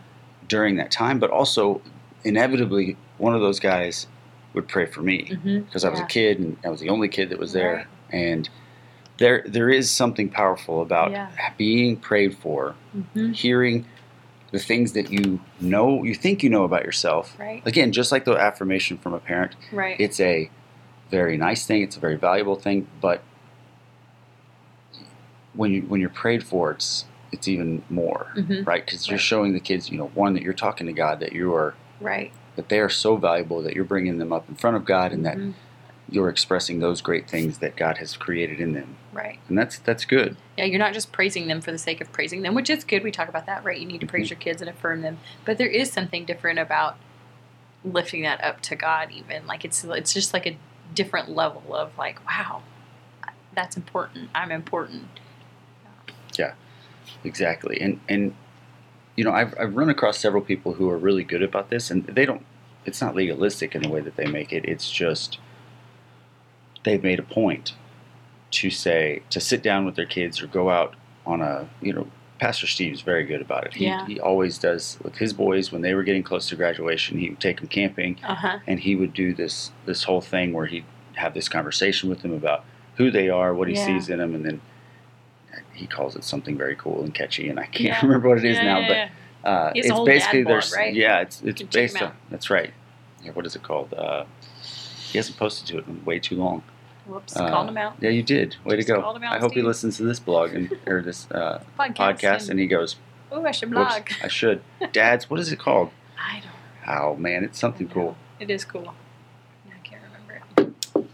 during 0.48 0.76
that 0.78 0.92
time, 0.92 1.20
but 1.20 1.30
also 1.30 1.82
inevitably 2.24 2.98
one 3.18 3.34
of 3.34 3.42
those 3.42 3.60
guys 3.60 4.08
would 4.54 4.68
pray 4.68 4.86
for 4.86 5.02
me 5.02 5.26
mm-hmm. 5.26 5.62
because 5.62 5.84
I 5.84 5.90
was 5.90 6.00
yeah. 6.00 6.06
a 6.06 6.08
kid 6.08 6.40
and 6.40 6.58
I 6.64 6.70
was 6.70 6.80
the 6.80 6.90
only 6.90 7.08
kid 7.08 7.30
that 7.30 7.40
was 7.40 7.54
there. 7.54 7.76
Right. 7.76 7.88
And 8.12 8.50
there, 9.24 9.42
there 9.46 9.70
is 9.70 9.90
something 9.90 10.28
powerful 10.28 10.82
about 10.82 11.12
Yeah. 11.12 11.30
being 11.58 11.96
prayed 11.96 12.36
for, 12.38 12.76
mm-hmm. 12.96 13.32
hearing 13.32 13.86
the 14.52 14.60
things 14.60 14.92
that 14.94 15.12
you 15.12 15.40
know, 15.62 16.04
you 16.04 16.14
think 16.14 16.44
you 16.44 16.50
know 16.50 16.66
about 16.66 16.84
yourself. 16.84 17.34
right 17.40 17.62
Again, 17.66 17.94
just 17.94 18.12
like 18.12 18.26
the 18.26 18.34
affirmation 18.36 18.98
from 18.98 19.14
a 19.14 19.20
parent, 19.20 19.56
right 19.72 19.96
it's 19.98 20.20
a 20.20 20.50
very 21.10 21.38
nice 21.38 21.66
thing. 21.66 21.82
It's 21.82 21.96
a 21.96 22.02
very 22.02 22.18
valuable 22.18 22.58
thing. 22.58 22.88
But 23.00 23.22
when 25.54 25.72
you 25.72 25.82
when 25.84 26.02
you're 26.02 26.10
prayed 26.10 26.44
for, 26.44 26.72
it's 26.72 27.06
it's 27.32 27.48
even 27.48 27.82
more, 27.90 28.28
Mhm. 28.36 28.68
right? 28.68 28.86
Because 28.86 29.08
you're 29.08 29.16
Right. 29.18 29.22
showing 29.32 29.54
the 29.54 29.60
kids, 29.60 29.90
you 29.90 29.98
know, 29.98 30.12
one 30.14 30.34
that 30.34 30.44
you're 30.44 30.54
talking 30.66 30.86
to 30.88 30.94
God, 30.94 31.20
that 31.22 31.32
you 31.34 31.54
are 31.56 31.74
right 32.02 32.32
that 32.58 32.68
they 32.70 32.80
are 32.80 32.90
so 32.90 33.16
valuable 33.16 33.62
that 33.64 33.74
you're 33.74 33.84
bringing 33.96 34.18
them 34.20 34.32
up 34.34 34.48
in 34.50 34.56
front 34.56 34.76
of 34.76 34.84
God, 34.86 35.12
and 35.14 35.26
that 35.26 35.38
Mhm. 35.38 35.54
You're 36.14 36.30
expressing 36.30 36.80
those 36.80 37.02
great 37.02 37.28
things 37.28 37.58
that 37.58 37.76
God 37.76 37.98
has 37.98 38.16
created 38.16 38.60
in 38.62 38.74
them, 38.74 38.96
right 39.12 39.40
and 39.50 39.58
that's 39.58 39.80
that's 39.80 40.06
good. 40.06 40.38
Yeah, 40.58 40.66
you're 40.66 40.80
not 40.80 40.94
just 40.94 41.12
praising 41.12 41.48
them 41.48 41.60
for 41.60 41.72
the 41.72 41.78
sake 41.78 42.00
of 42.02 42.12
praising 42.12 42.44
them, 42.44 42.54
which 42.54 42.70
is 42.70 42.84
good. 42.84 43.04
We 43.04 43.12
talk 43.12 43.28
about 43.30 43.48
that, 43.48 43.64
right? 43.64 43.78
You 43.80 43.88
need 43.88 44.02
to 44.02 44.08
praise 44.08 44.28
Mhm. 44.28 44.32
your 44.32 44.40
kids 44.40 44.62
and 44.62 44.70
affirm 44.70 45.02
them, 45.02 45.18
but 45.44 45.58
there 45.58 45.68
is 45.68 45.92
something 45.92 46.24
different 46.26 46.60
about 46.60 46.98
lifting 47.84 48.22
that 48.22 48.44
up 48.44 48.62
to 48.62 48.76
God. 48.76 49.12
Even 49.12 49.48
like 49.48 49.66
it's 49.66 49.84
it's 49.84 50.14
just 50.14 50.34
like 50.34 50.46
a 50.46 50.56
different 50.94 51.30
level 51.30 51.76
of 51.76 51.98
like, 51.98 52.24
wow, 52.28 52.62
that's 53.56 53.76
important. 53.76 54.30
I'm 54.36 54.52
important. 54.52 55.08
Yeah. 56.38 56.54
Exactly, 57.24 57.80
and 57.82 58.00
and 58.08 58.36
you 59.16 59.24
know, 59.24 59.32
I've 59.32 59.54
I've 59.60 59.76
run 59.76 59.90
across 59.90 60.18
several 60.18 60.42
people 60.44 60.74
who 60.74 60.90
are 60.90 60.98
really 60.98 61.24
good 61.24 61.42
about 61.44 61.70
this, 61.70 61.90
and 61.92 62.06
they 62.06 62.26
don't. 62.26 62.46
It's 62.86 63.02
not 63.02 63.16
legalistic 63.16 63.76
in 63.76 63.82
the 63.82 63.90
way 63.90 64.02
that 64.02 64.18
they 64.18 64.26
make 64.26 64.52
it. 64.52 64.66
It's 64.66 64.92
just 64.92 65.38
they've 66.84 67.04
made 67.04 67.20
a 67.20 67.24
point 67.24 67.74
to 68.52 68.70
say 68.70 69.22
to 69.30 69.40
sit 69.40 69.64
down 69.64 69.86
with 69.86 69.96
their 69.96 70.06
kids 70.06 70.42
or 70.42 70.48
go 70.48 70.70
out 70.70 70.96
on 71.26 71.42
a 71.42 71.68
you 71.82 71.94
know. 71.94 72.08
Pastor 72.40 72.68
Steve's 72.68 73.00
very 73.02 73.24
good 73.24 73.40
about 73.40 73.66
it. 73.68 73.74
He, 73.76 73.86
Yeah. 73.86 74.06
he 74.06 74.20
always 74.20 74.58
does 74.58 74.98
with 75.02 75.16
his 75.16 75.32
boys 75.32 75.72
when 75.72 75.82
they 75.82 75.94
were 75.94 76.04
getting 76.04 76.24
close 76.24 76.50
to 76.50 76.58
graduation. 76.58 77.18
He 77.18 77.30
would 77.30 77.40
take 77.40 77.60
them 77.62 77.70
camping, 77.70 78.18
Uh 78.22 78.36
huh. 78.36 78.60
and 78.68 78.82
he 78.82 78.98
would 78.98 79.14
do 79.14 79.34
this 79.34 79.72
this 79.86 80.04
whole 80.04 80.20
thing 80.20 80.52
where 80.52 80.66
he'd 80.66 80.84
have 81.14 81.34
this 81.36 81.48
conversation 81.48 82.10
with 82.10 82.22
them 82.22 82.34
about 82.34 82.66
who 82.98 83.10
they 83.12 83.30
are, 83.30 83.54
what 83.54 83.70
he 83.70 83.76
Yeah. 83.76 83.86
sees 83.86 84.10
in 84.10 84.18
them, 84.18 84.36
and 84.36 84.44
then 84.46 84.60
he 85.74 85.88
calls 85.88 86.18
it 86.18 86.24
something 86.26 86.58
very 86.58 86.76
cool 86.76 87.02
and 87.04 87.14
catchy, 87.14 87.48
and 87.48 87.60
I 87.60 87.66
can't 87.66 87.86
Yeah. 87.86 88.02
remember 88.06 88.28
what 88.28 88.40
it 88.40 88.46
is 88.46 88.58
now, 88.58 88.86
but 88.88 89.48
uh, 89.50 89.72
He 89.74 89.80
has 89.80 89.90
a 89.90 89.94
it's 89.94 90.00
basically 90.06 90.44
there's 90.44 90.74
right? 90.76 90.94
yeah, 90.94 91.22
it's 91.22 91.42
it's 91.44 91.60
can 91.62 91.70
check 91.70 91.82
him 91.82 91.94
based 91.94 92.02
on 92.02 92.12
that's 92.30 92.50
right. 92.50 92.74
Yeah, 93.24 93.32
what 93.32 93.46
is 93.46 93.56
it 93.56 93.64
called? 93.64 93.94
Uh, 93.94 94.26
he 95.12 95.18
hasn't 95.18 95.38
posted 95.38 95.68
to 95.68 95.78
it 95.78 95.88
in 95.88 96.04
way 96.04 96.20
too 96.20 96.36
long. 96.36 96.64
Whoops, 97.06 97.36
Uh, 97.36 97.50
called 97.50 97.68
him 97.70 97.78
out. 97.78 97.96
Yeah, 98.00 98.10
you 98.12 98.24
did. 98.24 98.56
Way 98.64 98.78
Just 98.78 98.88
to 98.88 98.96
go! 98.96 99.02
out, 99.02 99.22
I 99.24 99.40
hope 99.40 99.54
he 99.54 99.62
listens 99.62 99.98
to 99.98 100.04
this 100.04 100.20
blog 100.20 100.54
and 100.54 100.72
or 100.88 101.02
this 101.02 101.30
uh, 101.32 101.62
Podcast. 101.78 101.96
podcast, 101.96 102.50
and 102.50 102.60
he 102.60 102.66
goes, 102.68 102.96
oh, 103.32 103.46
I 103.46 103.52
should 103.52 103.72
blog. 103.72 104.10
I 104.24 104.28
should." 104.28 104.62
Dad's, 104.94 105.30
what 105.30 105.40
is 105.40 105.52
it 105.52 105.60
called? 105.60 105.90
I 106.18 106.40
don't. 106.42 106.96
Oh 106.98 107.16
man, 107.16 107.44
it's 107.44 107.60
something 107.60 107.88
cool. 107.90 108.16
It 108.40 108.50
is 108.50 108.64
cool. 108.66 108.94
I 109.70 109.78
can't 109.88 110.02
remember 110.04 110.44
it. 110.58 111.06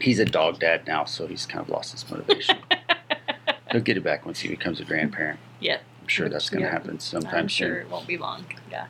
He's 0.00 0.18
a 0.18 0.24
dog 0.24 0.58
dad 0.58 0.86
now, 0.86 1.04
so 1.04 1.26
he's 1.26 1.44
kind 1.46 1.60
of 1.62 1.68
lost 1.68 1.92
his 1.92 2.10
motivation. 2.10 2.56
He'll 3.72 3.80
get 3.82 3.96
it 3.96 4.02
back 4.02 4.24
once 4.26 4.40
he 4.40 4.48
becomes 4.48 4.80
a 4.80 4.84
grandparent. 4.84 5.38
Yeah. 5.60 5.78
I'm 6.00 6.08
sure 6.08 6.28
that's 6.28 6.48
going 6.50 6.62
to 6.62 6.66
Yeah. 6.66 6.72
happen 6.72 6.98
sometime 6.98 7.34
I'm 7.34 7.48
sure 7.48 7.68
soon. 7.68 7.76
it 7.86 7.90
won't 7.90 8.06
be 8.06 8.16
long. 8.16 8.46
Yeah. 8.70 8.86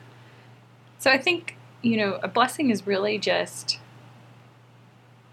So 0.97 1.11
I 1.11 1.17
think, 1.19 1.55
you 1.81 1.97
know, 1.97 2.19
a 2.23 2.27
blessing 2.27 2.69
is 2.71 2.87
really 2.87 3.17
just 3.19 3.77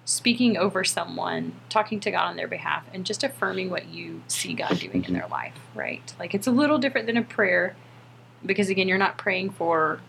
speaking 0.09 0.57
over 0.57 0.85
someone, 0.85 1.53
talking 1.69 2.01
to 2.01 2.11
God 2.11 2.29
on 2.29 2.37
their 2.37 2.49
behalf, 2.49 2.85
and 2.95 3.05
just 3.05 3.23
affirming 3.23 3.69
what 3.69 3.89
you 3.89 4.23
see 4.27 4.55
God 4.55 4.79
doing 4.79 5.05
in 5.05 5.13
their 5.13 5.29
life, 5.29 5.53
right? 5.75 6.15
Like 6.19 6.35
it's 6.35 6.47
a 6.47 6.51
little 6.51 6.79
different 6.79 7.07
than 7.07 7.19
a 7.19 7.23
prayer 7.23 7.77
because, 8.45 8.71
again, 8.71 8.89
you're 8.89 8.97
not 8.97 9.19
praying 9.19 9.51
for 9.51 10.01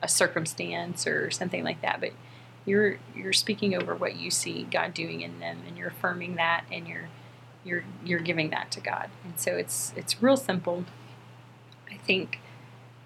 a 0.00 0.08
circumstance 0.08 1.04
or 1.04 1.32
something 1.32 1.64
like 1.64 1.82
that, 1.82 2.00
but 2.00 2.12
you're 2.64 2.98
you're 3.16 3.32
speaking 3.32 3.74
over 3.74 3.92
what 3.96 4.14
you 4.16 4.30
see 4.30 4.68
God 4.70 4.94
doing 4.94 5.20
in 5.22 5.40
them 5.40 5.58
and 5.66 5.76
you're 5.76 5.88
affirming 5.88 6.36
that 6.36 6.64
and 6.70 6.86
you're 6.86 7.08
you're 7.64 7.84
you're 8.04 8.20
giving 8.20 8.50
that 8.50 8.70
to 8.72 8.80
God. 8.80 9.10
And 9.24 9.38
so 9.40 9.56
it's 9.56 9.92
it's 9.96 10.22
real 10.22 10.36
simple. 10.36 10.84
I 11.90 11.96
think 11.96 12.38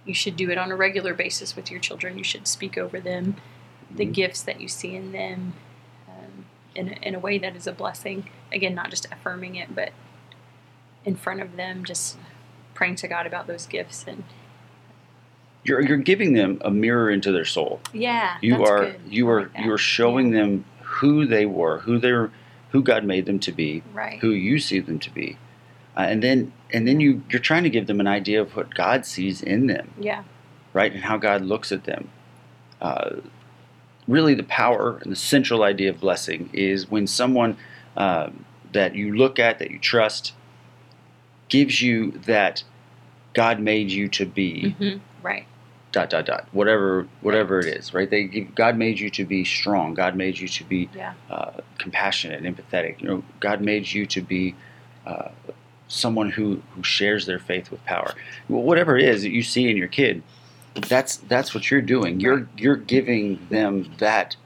you 0.05 0.13
should 0.13 0.37
do 0.37 0.51
it 0.51 0.59
on 0.59 0.71
a 0.71 0.77
regular 0.77 1.15
basis 1.15 1.57
with 1.57 1.71
your 1.71 1.81
children. 1.81 2.19
You 2.19 2.25
should 2.25 2.47
speak 2.47 2.77
over 2.77 3.01
them, 3.01 3.37
the 3.91 4.07
Mhm. 4.07 4.13
gifts 4.15 4.43
that 4.43 4.61
you 4.61 4.69
see 4.69 4.95
in 4.95 5.13
them, 5.13 5.55
in, 6.75 6.89
a, 6.89 6.93
in 7.07 7.15
a 7.15 7.19
way 7.19 7.39
that 7.39 7.57
is 7.57 7.67
a 7.67 7.73
blessing. 7.73 8.29
Again, 8.53 8.75
not 8.75 8.91
just 8.91 9.07
affirming 9.13 9.57
it, 9.57 9.75
but 9.75 9.93
in 11.05 11.17
front 11.17 11.41
of 11.41 11.57
them, 11.57 11.85
just 11.85 12.17
praying 12.75 12.97
to 12.97 13.09
God 13.09 13.27
about 13.27 13.47
those 13.47 13.67
gifts. 13.67 14.05
And 14.07 14.25
You're 15.65 15.81
you're 15.81 15.97
giving 15.97 16.33
them 16.35 16.61
a 16.65 16.71
mirror 16.71 17.11
into 17.11 17.33
their 17.33 17.45
soul. 17.45 17.81
yeah, 17.93 18.39
You 18.41 18.63
are 18.65 18.85
good. 18.87 19.01
you 19.09 19.29
are 19.29 19.43
like 19.55 19.65
you 19.65 19.73
are 19.73 19.79
showing 19.79 20.31
them 20.31 20.65
who 20.83 21.27
they 21.27 21.47
were, 21.47 21.79
who 21.81 21.99
they're 21.99 22.31
who 22.71 22.83
God 22.83 23.05
made 23.05 23.27
them 23.27 23.39
to 23.41 23.53
be, 23.53 23.83
Right. 23.95 24.19
who 24.21 24.31
you 24.31 24.59
see 24.59 24.79
them 24.81 24.99
to 24.99 25.11
be, 25.11 25.39
uh, 25.97 26.01
and 26.03 26.23
then 26.23 26.53
and 26.73 26.87
then 26.87 27.01
you 27.01 27.23
you're 27.31 27.41
trying 27.41 27.65
to 27.65 27.71
give 27.71 27.87
them 27.87 28.01
an 28.01 28.07
idea 28.07 28.41
of 28.41 28.55
what 28.57 28.75
God 28.75 29.05
sees 29.07 29.43
in 29.43 29.67
them, 29.67 29.93
Yeah. 29.99 30.25
right, 30.73 30.93
and 30.93 31.03
how 31.05 31.17
God 31.17 31.43
looks 31.43 31.73
at 31.73 31.85
them. 31.85 32.11
Uh, 32.81 33.17
really, 34.09 34.35
the 34.35 34.43
power 34.43 34.99
and 35.03 35.13
the 35.13 35.17
central 35.17 35.63
idea 35.63 35.91
of 35.91 36.01
blessing 36.01 36.51
is 36.53 36.91
when 36.91 37.07
someone 37.07 37.57
um, 37.97 38.45
that 38.73 38.95
you 38.95 39.15
look 39.17 39.39
at, 39.39 39.59
that 39.61 39.71
you 39.71 39.79
trust, 39.79 40.33
gives 41.49 41.81
you 41.81 42.13
that 42.27 42.65
God 43.35 43.61
made 43.61 43.91
you 43.91 44.09
to 44.09 44.27
be 44.27 44.71
hmm 44.71 44.97
Right. 45.23 45.47
dot 45.93 46.11
dot 46.11 46.27
dot 46.27 46.47
whatever 46.53 47.07
whatever 47.23 47.59
it 47.61 47.67
is 47.67 47.93
right? 47.93 48.09
They 48.09 48.25
give, 48.25 48.55
god 48.55 48.77
made 48.77 49.01
you 49.01 49.11
to 49.11 49.25
be 49.25 49.45
strong. 49.45 49.95
God 49.95 50.17
made 50.17 50.39
you 50.39 50.47
to 50.49 50.65
be 50.65 50.89
Yeah. 50.95 51.15
uh, 51.31 51.53
compassionate 51.79 52.43
empathetic. 52.43 53.01
You 53.01 53.09
know 53.09 53.25
god 53.41 53.61
made 53.61 53.91
you 53.93 54.07
to 54.07 54.21
be 54.21 54.55
uh, 55.07 55.29
someone 55.89 56.31
who 56.31 56.63
who 56.75 56.83
shares 56.83 57.27
their 57.27 57.39
faith 57.39 57.71
with 57.71 57.85
power. 57.85 58.15
Well, 58.49 58.63
whatever 58.63 58.97
it 58.97 59.05
is 59.05 59.23
that 59.23 59.31
you 59.31 59.43
see 59.43 59.69
in 59.71 59.77
your 59.77 59.89
kid 59.89 60.23
that's 60.81 61.17
that's 61.17 61.55
what 61.55 61.71
you're 61.71 61.81
doing 61.83 62.21
you're 62.21 62.49
you're 62.57 62.77
giving 62.77 63.39
them 63.51 63.91
that 63.99 64.37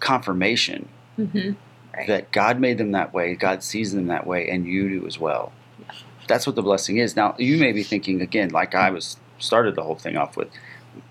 confirmation 0.00 0.88
hmm 1.16 1.52
Right. 1.96 2.08
that 2.08 2.30
god 2.30 2.60
made 2.60 2.76
them 2.76 2.92
that 2.92 3.14
way 3.14 3.34
god 3.34 3.62
sees 3.62 3.92
them 3.94 4.08
that 4.08 4.26
way 4.26 4.50
and 4.50 4.66
you 4.66 4.88
do 5.00 5.06
as 5.06 5.18
well 5.18 5.52
Yeah. 5.80 5.94
that's 6.28 6.46
what 6.46 6.54
the 6.54 6.60
blessing 6.62 6.98
is 6.98 7.16
now 7.16 7.34
you 7.38 7.56
may 7.56 7.72
be 7.72 7.82
thinking 7.82 8.20
again 8.20 8.50
like 8.50 8.74
i 8.74 8.90
was 8.90 9.16
started 9.38 9.74
the 9.76 9.82
whole 9.82 9.94
thing 9.94 10.14
off 10.16 10.36
with 10.36 10.48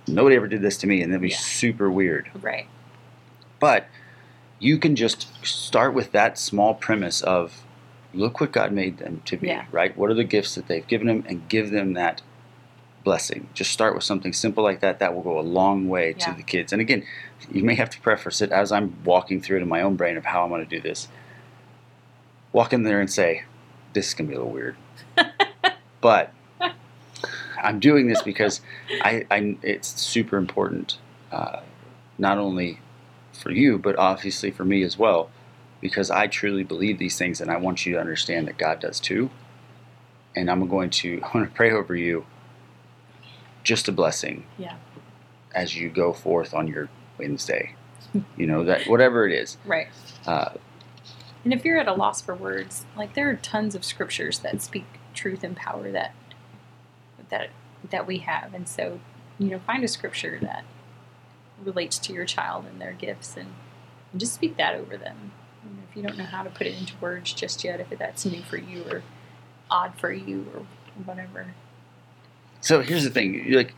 nobody 0.08 0.36
ever 0.36 0.48
did 0.48 0.62
this 0.62 0.78
to 0.78 0.88
me 0.88 1.02
and 1.02 1.12
that'd 1.12 1.22
be 1.24 1.30
Yeah. 1.30 1.38
super 1.38 1.90
weird 1.90 2.30
Right. 2.40 2.68
but 3.60 3.88
you 4.60 4.78
can 4.78 4.96
just 4.96 5.28
start 5.44 5.96
with 5.96 6.12
that 6.12 6.38
small 6.38 6.76
premise 6.76 7.22
of 7.22 7.64
look 8.14 8.40
what 8.40 8.52
god 8.52 8.72
made 8.72 9.00
them 9.00 9.24
to 9.26 9.38
be 9.38 9.48
Yeah. 9.48 9.66
right 9.72 9.98
what 9.98 10.12
are 10.12 10.16
the 10.16 10.24
gifts 10.24 10.54
that 10.54 10.68
they've 10.68 10.86
given 10.86 11.08
them 11.08 11.24
and 11.28 11.50
give 11.50 11.72
them 11.72 11.94
that 11.94 12.22
blessing. 13.06 13.48
Just 13.54 13.72
start 13.72 13.96
with 13.96 14.04
something 14.04 14.34
simple 14.34 14.64
like 14.64 14.82
that 14.82 15.00
that 15.00 15.16
will 15.16 15.22
go 15.22 15.40
a 15.40 15.42
long 15.42 15.88
way 15.88 16.12
to 16.14 16.34
the 16.34 16.44
kids. 16.44 16.74
And 16.74 16.82
again 16.82 17.06
you 17.52 17.64
may 17.64 17.76
have 17.76 17.90
to 17.92 18.02
preface 18.02 18.42
it 18.42 18.52
as 18.52 18.72
i'm 18.72 18.96
walking 19.04 19.40
through 19.40 19.58
it 19.58 19.62
in 19.62 19.70
my 19.70 19.82
own 19.82 19.96
brain 19.96 20.18
of 20.18 20.26
how 20.26 20.44
i'm 20.44 20.50
going 20.50 20.68
to 20.68 20.70
do 20.70 20.82
this. 20.82 21.08
Walk 22.52 22.74
in 22.74 22.84
there 22.84 23.00
and 23.00 23.12
say 23.12 23.44
this 23.94 24.10
is 24.10 24.14
going 24.14 24.28
to 24.28 24.32
be 24.32 24.36
a 24.36 24.40
little 24.40 24.54
weird. 24.54 24.76
But 26.02 26.34
i'm 27.64 27.80
doing 27.80 28.08
this 28.08 28.22
because 28.22 28.62
I, 29.02 29.26
I 29.32 29.58
it's 29.64 30.00
super 30.00 30.38
important 30.38 31.00
uh, 31.32 31.62
not 32.20 32.38
only 32.38 32.80
for 33.34 33.50
you 33.50 33.80
but 33.80 33.98
obviously 33.98 34.52
for 34.52 34.64
me 34.64 34.84
as 34.84 35.00
well 35.00 35.32
because 35.82 36.12
i 36.12 36.28
truly 36.28 36.64
believe 36.64 37.00
these 37.00 37.18
things 37.18 37.42
and 37.42 37.50
i 37.50 37.58
want 37.58 37.88
you 37.88 37.94
to 37.94 38.00
understand 38.00 38.48
that 38.48 38.60
god 38.60 38.80
does 38.82 39.00
too. 39.00 39.32
And 40.36 40.52
i'm 40.52 40.68
going 40.68 40.92
to 40.92 41.22
i 41.24 41.36
want 41.36 41.50
to 41.50 41.56
pray 41.56 41.72
over 41.72 41.96
you 41.96 42.28
just 43.66 43.90
a 43.90 43.92
blessing 43.92 44.46
Yeah. 44.58 44.76
as 45.54 45.76
you 45.76 45.90
go 45.90 46.14
forth 46.14 46.54
on 46.54 46.68
your 46.68 46.88
wednesday 47.20 47.76
you 48.38 48.48
know 48.48 48.64
that 48.64 48.88
whatever 48.88 49.28
it 49.28 49.34
is 49.34 49.58
Right. 49.66 49.88
uh, 50.26 50.52
And 51.44 51.52
if 51.54 51.66
you're 51.66 51.78
at 51.80 51.88
a 51.88 51.94
loss 51.94 52.22
for 52.22 52.34
words, 52.34 52.86
like 52.98 53.14
there 53.14 53.30
are 53.30 53.36
tons 53.36 53.76
of 53.76 53.84
scriptures 53.84 54.40
that 54.40 54.62
speak 54.62 54.86
truth 55.14 55.44
and 55.44 55.56
power 55.56 55.92
that 55.92 56.14
that 57.30 57.50
that 57.92 58.08
we 58.08 58.20
have, 58.20 58.54
and 58.54 58.68
so 58.68 59.00
you 59.38 59.50
know, 59.52 59.60
find 59.60 59.84
a 59.84 59.88
scripture 59.88 60.40
that 60.42 60.64
relates 61.64 62.00
to 62.00 62.14
your 62.14 62.26
child 62.26 62.66
and 62.66 62.80
their 62.82 62.94
gifts, 62.94 63.36
and, 63.38 63.50
and 64.12 64.20
just 64.20 64.34
speak 64.34 64.58
that 64.58 64.74
over 64.76 64.98
them. 64.98 65.32
You 65.64 65.70
know, 65.76 65.84
if 65.90 65.96
you 65.98 66.02
don't 66.04 66.18
know 66.18 66.26
how 66.26 66.42
to 66.44 66.50
put 66.50 66.66
it 66.68 66.78
into 66.80 66.94
words 67.02 67.32
just 67.34 67.64
yet, 67.64 67.80
if 67.80 67.90
that's 68.00 68.26
new 68.26 68.42
for 68.42 68.58
you 68.58 68.84
or 68.90 69.04
odd 69.70 69.94
for 69.98 70.12
you 70.12 70.48
or 70.54 70.66
whatever. 71.04 71.54
So 72.66 72.82
here's 72.82 73.04
the 73.04 73.10
thing 73.10 73.48
you're 73.48 73.60
like 73.60 73.74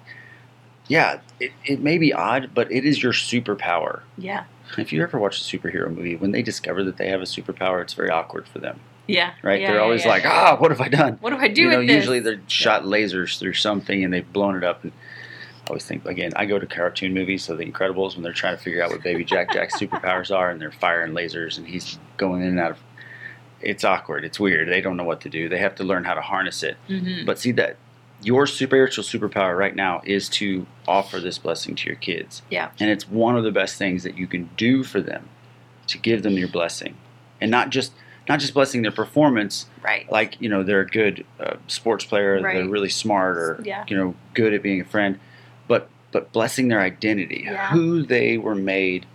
yeah 0.88 1.20
it, 1.40 1.52
it 1.66 1.80
may 1.82 1.98
be 1.98 2.14
odd 2.14 2.52
but 2.54 2.72
it 2.72 2.86
is 2.86 3.04
your 3.04 3.12
superpower. 3.14 4.02
Yeah. 4.18 4.46
if 4.78 4.92
you 4.94 5.04
ever 5.04 5.20
watch 5.20 5.40
a 5.40 5.44
superhero 5.58 5.94
movie 5.94 6.16
when 6.16 6.32
they 6.32 6.42
discover 6.42 6.84
that 6.86 6.98
they 6.98 7.10
have 7.10 7.22
a 7.22 7.26
superpower 7.26 7.82
it's 7.82 7.94
very 7.94 8.10
awkward 8.10 8.48
for 8.48 8.60
them. 8.60 8.80
Yeah. 9.08 9.34
right? 9.44 9.62
Yeah, 9.62 9.68
they're 9.68 9.78
yeah, 9.78 9.84
always 9.84 10.04
yeah. 10.06 10.12
like 10.12 10.26
ah 10.26 10.56
what 10.58 10.72
have 10.72 10.82
i 10.82 10.88
done? 10.88 11.18
What 11.22 11.32
do 11.32 11.38
I 11.38 11.48
do 11.50 11.64
you 11.64 11.70
know 11.70 11.80
usually 11.80 12.20
they're 12.22 12.42
shot 12.48 12.84
lasers 12.84 13.38
through 13.38 13.54
something 13.54 14.04
and 14.04 14.14
they've 14.14 14.32
blown 14.34 14.56
it 14.56 14.64
up. 14.64 14.84
And 14.84 14.94
I 15.66 15.70
always 15.70 15.86
think 15.86 16.06
again 16.06 16.32
I 16.36 16.46
go 16.46 16.58
to 16.58 16.66
cartoon 16.66 17.14
movies 17.14 17.44
so 17.44 17.56
the 17.56 17.66
Incredibles 17.70 18.14
when 18.16 18.24
they're 18.24 18.34
trying 18.34 18.56
to 18.58 18.64
figure 18.64 18.82
out 18.82 18.92
what 18.92 19.04
Baby 19.04 19.26
Jack 19.26 19.52
Jack's 19.52 19.78
superpowers 19.82 20.34
are 20.36 20.50
and 20.50 20.62
they're 20.62 20.72
firing 20.72 21.12
lasers 21.14 21.58
and 21.58 21.68
he's 21.68 22.00
going 22.16 22.42
in 22.42 22.50
and 22.50 22.60
out 22.60 22.72
of 22.72 22.78
it's 23.60 23.84
awkward. 23.84 24.24
It's 24.24 24.40
weird. 24.40 24.68
They 24.70 24.82
don't 24.82 24.98
know 24.98 25.04
what 25.04 25.22
to 25.22 25.30
do. 25.30 25.50
They 25.50 25.58
have 25.58 25.76
to 25.76 25.84
learn 25.84 26.04
how 26.04 26.14
to 26.14 26.22
harness 26.22 26.62
it. 26.64 26.78
Mhm. 26.88 27.26
but 27.26 27.40
see 27.40 27.52
that 27.54 27.78
your 28.22 28.48
spiritual 28.48 29.04
superpower 29.04 29.56
right 29.58 29.76
now 29.76 30.02
is 30.04 30.28
to 30.28 30.66
offer 30.88 31.20
this 31.20 31.38
blessing 31.38 31.76
to 31.76 31.86
your 31.88 31.96
kids 31.98 32.42
Yeah. 32.50 32.70
and 32.80 32.90
it's 32.90 33.08
one 33.10 33.38
of 33.38 33.44
the 33.44 33.52
best 33.52 33.78
things 33.78 34.04
that 34.04 34.18
you 34.18 34.28
can 34.28 34.50
do 34.58 34.84
for 34.84 35.02
them 35.02 35.30
to 35.88 35.98
give 35.98 36.24
them 36.24 36.34
your 36.38 36.48
blessing 36.48 36.96
and 37.40 37.52
not 37.52 37.70
just 37.70 37.92
not 38.28 38.40
just 38.40 38.54
blessing 38.54 38.82
their 38.82 38.92
performance 38.92 39.68
Right. 39.84 40.12
like 40.12 40.36
you 40.42 40.50
know 40.50 40.64
they're 40.64 40.82
a 40.82 40.88
good 40.88 41.26
uh, 41.40 41.56
sports 41.68 42.04
player, 42.06 42.42
Right. 42.42 42.56
they're 42.58 42.68
really 42.68 42.90
smart, 42.90 43.38
or 43.38 43.62
Yeah. 43.64 43.86
you 43.88 43.96
know 43.96 44.16
good 44.34 44.54
at 44.54 44.62
being 44.64 44.82
a 44.82 44.86
friend, 44.86 45.20
but 45.68 45.88
but 46.12 46.32
blessing 46.34 46.68
their 46.70 46.82
identity, 46.82 47.44
Yeah. 47.46 47.70
who 47.70 48.02
they 48.04 48.38
were 48.38 48.56
made 48.56 49.06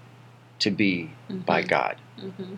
to 0.61 0.71
be 0.71 1.11
by 1.29 1.63
Mhm. 1.63 1.69
God. 1.69 1.97
Mhm. 2.21 2.57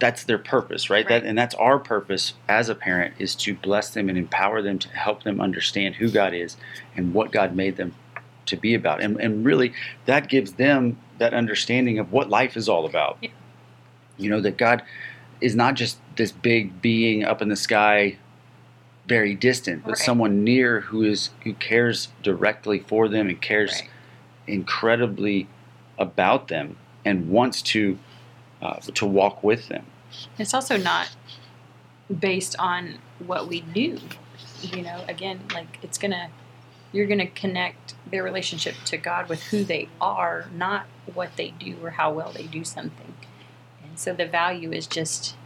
That's 0.00 0.24
their 0.24 0.38
purpose, 0.38 0.90
right? 0.90 1.06
Right. 1.08 1.22
That 1.22 1.24
and 1.28 1.38
that's 1.38 1.54
our 1.54 1.78
purpose 1.78 2.34
as 2.48 2.68
a 2.68 2.74
parent 2.74 3.14
is 3.18 3.34
to 3.36 3.54
bless 3.54 3.90
them 3.90 4.08
and 4.08 4.18
empower 4.18 4.60
them 4.60 4.78
to 4.80 4.88
help 4.90 5.22
them 5.22 5.40
understand 5.40 5.96
who 5.96 6.10
God 6.10 6.34
is 6.34 6.56
and 6.96 7.14
what 7.14 7.30
God 7.30 7.54
made 7.54 7.76
them 7.76 7.94
to 8.46 8.56
be 8.56 8.74
about, 8.74 9.00
and 9.00 9.18
and 9.20 9.44
really 9.44 9.72
that 10.06 10.28
gives 10.28 10.54
them 10.54 10.98
that 11.18 11.32
understanding 11.32 11.98
of 11.98 12.12
what 12.12 12.28
life 12.28 12.56
is 12.56 12.68
all 12.68 12.84
about. 12.86 13.18
Yeah. 13.22 13.30
You 14.18 14.30
know 14.30 14.40
that 14.40 14.56
God 14.58 14.82
is 15.40 15.54
not 15.54 15.74
just 15.74 15.98
this 16.16 16.32
big 16.32 16.80
being 16.82 17.24
up 17.24 17.40
in 17.40 17.48
the 17.48 17.56
sky 17.56 18.16
very 19.06 19.34
distant 19.34 19.82
but 19.84 19.90
Right. 19.90 19.98
someone 19.98 20.44
near 20.44 20.80
who 20.80 21.02
is 21.02 21.30
who 21.42 21.52
cares 21.54 22.08
directly 22.22 22.78
for 22.78 23.06
them 23.08 23.28
and 23.28 23.40
cares 23.40 23.72
Right. 23.82 23.90
incredibly 24.46 25.46
about 25.98 26.48
them 26.48 26.76
and 27.04 27.28
wants 27.28 27.60
to 27.62 27.98
uh, 28.62 28.76
to 28.94 29.06
walk 29.06 29.42
with 29.44 29.68
them 29.68 29.84
It's 30.38 30.54
also 30.54 30.76
not 30.76 31.10
based 32.20 32.54
on 32.58 32.98
what 33.26 33.48
we 33.48 33.60
do. 33.60 33.98
You 34.62 34.82
know, 34.82 35.04
again, 35.08 35.40
like 35.52 35.78
it's 35.82 35.98
gonna, 35.98 36.30
you're 36.92 37.06
gonna 37.06 37.26
connect 37.26 37.94
their 38.10 38.22
relationship 38.22 38.74
to 38.86 38.96
God 38.96 39.28
with 39.28 39.42
who 39.44 39.64
they 39.64 39.88
are, 40.00 40.46
not 40.54 40.86
what 41.12 41.36
they 41.36 41.50
do 41.50 41.76
or 41.82 41.90
how 41.90 42.12
well 42.12 42.30
they 42.32 42.44
do 42.44 42.64
something. 42.64 43.14
And 43.82 43.98
so 43.98 44.12
the 44.14 44.26
value 44.26 44.72
is 44.72 44.86
just 44.86 45.36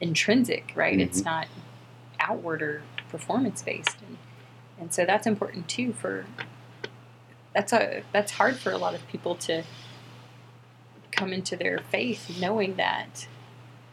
intrinsic, 0.00 0.72
right? 0.74 0.98
It's 1.00 1.20
Mhm. 1.22 1.24
not 1.26 1.48
outward 2.20 2.62
or 2.62 2.82
performance 3.10 3.62
based. 3.62 3.96
And, 4.06 4.18
and 4.78 4.94
so 4.94 5.04
that's 5.04 5.26
important 5.26 5.68
too 5.68 5.92
for, 5.92 6.26
that's 7.54 7.72
a, 7.72 8.02
that's 8.12 8.32
hard 8.32 8.56
for 8.58 8.70
a 8.72 8.78
lot 8.78 8.94
of 8.94 9.06
people 9.08 9.34
to 9.36 9.64
come 11.12 11.32
into 11.32 11.56
their 11.56 11.78
faith 11.78 12.40
knowing 12.40 12.76
that 12.76 13.28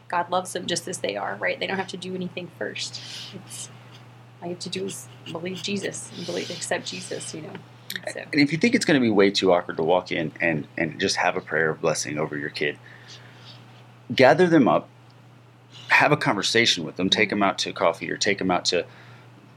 God 0.08 0.30
loves 0.30 0.52
them 0.52 0.66
just 0.66 0.88
as 0.88 0.98
they 0.98 1.16
are, 1.16 1.36
right? 1.36 1.58
They 1.60 1.66
don't 1.66 1.76
have 1.76 1.88
to 1.88 1.96
do 1.96 2.14
anything 2.14 2.50
first. 2.58 3.00
It's 3.34 3.70
all 4.42 4.48
you 4.48 4.54
have 4.54 4.62
to 4.64 4.70
do 4.70 4.86
is 4.86 5.06
believe 5.30 5.62
Jesus 5.62 6.10
and 6.16 6.26
believe 6.26 6.50
accept 6.50 6.86
Jesus, 6.86 7.34
you 7.34 7.42
know. 7.42 7.52
So 8.12 8.20
and 8.20 8.40
if 8.40 8.52
you 8.52 8.58
think 8.58 8.74
it's 8.74 8.84
going 8.84 9.00
to 9.00 9.04
be 9.04 9.10
way 9.10 9.30
too 9.30 9.52
awkward 9.52 9.76
to 9.76 9.82
walk 9.82 10.12
in 10.12 10.32
and 10.40 10.66
and 10.76 10.98
just 11.00 11.16
have 11.16 11.36
a 11.36 11.40
prayer 11.40 11.70
of 11.70 11.80
blessing 11.80 12.18
over 12.18 12.36
your 12.36 12.50
kid 12.50 12.78
gather 14.14 14.46
them 14.46 14.68
up 14.68 14.88
have 15.88 16.12
a 16.12 16.16
conversation 16.16 16.84
with 16.84 16.96
them 16.96 17.10
take 17.10 17.30
them 17.30 17.42
out 17.42 17.58
to 17.58 17.72
coffee 17.72 18.10
or 18.10 18.16
take 18.16 18.38
them 18.38 18.50
out 18.50 18.64
to 18.64 18.86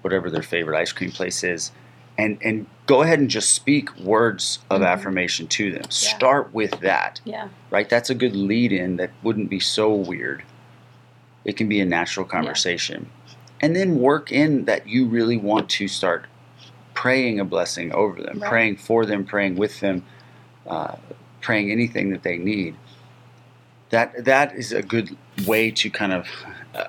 whatever 0.01 0.29
their 0.29 0.41
favorite 0.41 0.77
ice 0.77 0.91
cream 0.91 1.11
place 1.11 1.43
is 1.43 1.71
and 2.17 2.37
and 2.43 2.65
go 2.85 3.01
ahead 3.01 3.19
and 3.19 3.29
just 3.29 3.53
speak 3.53 3.95
words 3.97 4.59
of 4.69 4.81
Mhm. 4.81 4.87
affirmation 4.87 5.47
to 5.47 5.71
them 5.71 5.89
start 5.89 6.53
with 6.53 6.79
that 6.81 7.21
yeah, 7.23 7.47
right? 7.69 7.89
That's 7.89 8.09
a 8.09 8.15
good 8.15 8.35
lead 8.35 8.71
in 8.71 8.97
that 8.97 9.11
wouldn't 9.23 9.49
be 9.49 9.59
so 9.59 9.93
weird. 9.93 10.43
It 11.45 11.57
can 11.57 11.67
be 11.67 11.79
a 11.79 11.85
natural 11.85 12.25
conversation. 12.25 13.07
And 13.61 13.75
then 13.75 13.99
work 13.99 14.31
in 14.31 14.65
that 14.65 14.87
you 14.87 15.05
really 15.05 15.37
want 15.37 15.69
to 15.71 15.87
start 15.87 16.25
praying 16.93 17.39
a 17.39 17.45
blessing 17.45 17.91
over 17.93 18.21
them, 18.21 18.39
Right. 18.39 18.49
praying 18.49 18.75
for 18.77 19.05
them, 19.05 19.25
praying 19.25 19.55
with 19.55 19.79
them, 19.79 20.03
uh, 20.67 20.95
praying 21.41 21.71
anything 21.71 22.09
that 22.11 22.23
they 22.23 22.37
need. 22.37 22.75
That 23.89 24.25
that 24.25 24.55
is 24.55 24.71
a 24.71 24.81
good 24.81 25.15
way 25.45 25.71
to 25.71 25.89
kind 25.89 26.13
of 26.13 26.27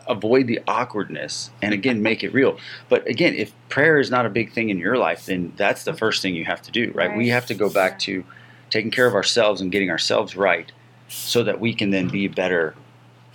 avoid 0.06 0.46
the 0.46 0.60
awkwardness 0.66 1.50
and 1.60 1.74
again 1.74 2.02
make 2.02 2.24
it 2.24 2.32
real. 2.32 2.58
But 2.88 3.06
again, 3.06 3.34
if 3.34 3.52
prayer 3.68 3.98
is 3.98 4.10
not 4.10 4.26
a 4.26 4.30
big 4.30 4.52
thing 4.52 4.70
in 4.70 4.78
your 4.78 4.96
life, 4.96 5.26
then 5.26 5.52
that's 5.56 5.84
the 5.84 5.94
first 5.94 6.22
thing 6.22 6.34
you 6.34 6.44
have 6.44 6.62
to 6.62 6.70
do, 6.70 6.90
right? 6.94 7.16
We 7.16 7.28
have 7.28 7.46
to 7.46 7.54
go 7.54 7.68
back 7.68 7.98
to 8.00 8.24
taking 8.70 8.90
care 8.90 9.06
of 9.06 9.14
ourselves 9.14 9.60
and 9.60 9.70
getting 9.70 9.90
ourselves 9.90 10.36
right 10.36 10.72
so 11.08 11.42
that 11.42 11.60
we 11.60 11.74
can 11.74 11.90
then 11.90 12.08
be 12.08 12.28
better 12.28 12.74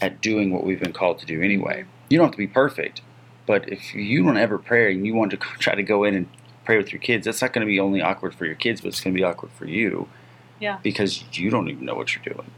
at 0.01 0.21
doing 0.21 0.51
what 0.51 0.63
we've 0.63 0.79
been 0.79 0.93
called 0.93 1.19
to 1.19 1.25
do 1.25 1.41
anyway. 1.41 1.85
You 2.09 2.17
don't 2.17 2.27
have 2.27 2.31
to 2.33 2.37
be 2.37 2.47
perfect, 2.47 3.01
but 3.45 3.69
if 3.69 3.93
you 3.93 4.23
don't 4.23 4.37
ever 4.37 4.57
pray 4.57 4.93
and 4.93 5.05
you 5.05 5.13
want 5.13 5.31
to 5.31 5.37
try 5.59 5.75
to 5.75 5.83
go 5.83 6.03
in 6.03 6.15
and 6.15 6.27
pray 6.65 6.77
with 6.77 6.91
your 6.91 7.01
kids, 7.01 7.25
that's 7.25 7.41
not 7.41 7.53
going 7.53 7.65
to 7.65 7.69
be 7.69 7.79
only 7.79 8.01
awkward 8.01 8.33
for 8.33 8.45
your 8.45 8.55
kids, 8.55 8.81
but 8.81 8.89
it's 8.89 9.01
going 9.01 9.13
to 9.13 9.17
be 9.17 9.23
awkward 9.23 9.51
for 9.51 9.65
you. 9.65 10.07
Yeah. 10.59 10.79
Because 10.83 11.23
you 11.37 11.49
don't 11.49 11.69
even 11.69 11.85
know 11.85 11.95
what 11.95 12.15
you're 12.15 12.33
doing. 12.33 12.51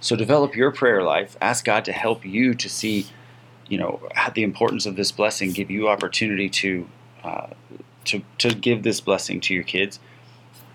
So 0.00 0.16
develop 0.16 0.56
your 0.56 0.70
prayer 0.70 1.02
life. 1.02 1.36
Ask 1.40 1.64
God 1.64 1.84
to 1.84 1.92
help 1.92 2.24
you 2.24 2.54
to 2.54 2.68
see, 2.68 3.06
you 3.68 3.78
know, 3.78 4.00
the 4.34 4.42
importance 4.42 4.86
of 4.86 4.96
this 4.96 5.12
blessing. 5.12 5.52
Give 5.52 5.70
you 5.70 5.88
opportunity 5.88 6.48
to, 6.48 6.88
uh, 7.22 7.48
to 8.06 8.22
to 8.38 8.54
give 8.54 8.82
this 8.82 9.00
blessing 9.00 9.40
to 9.42 9.54
your 9.54 9.62
kids. 9.62 10.00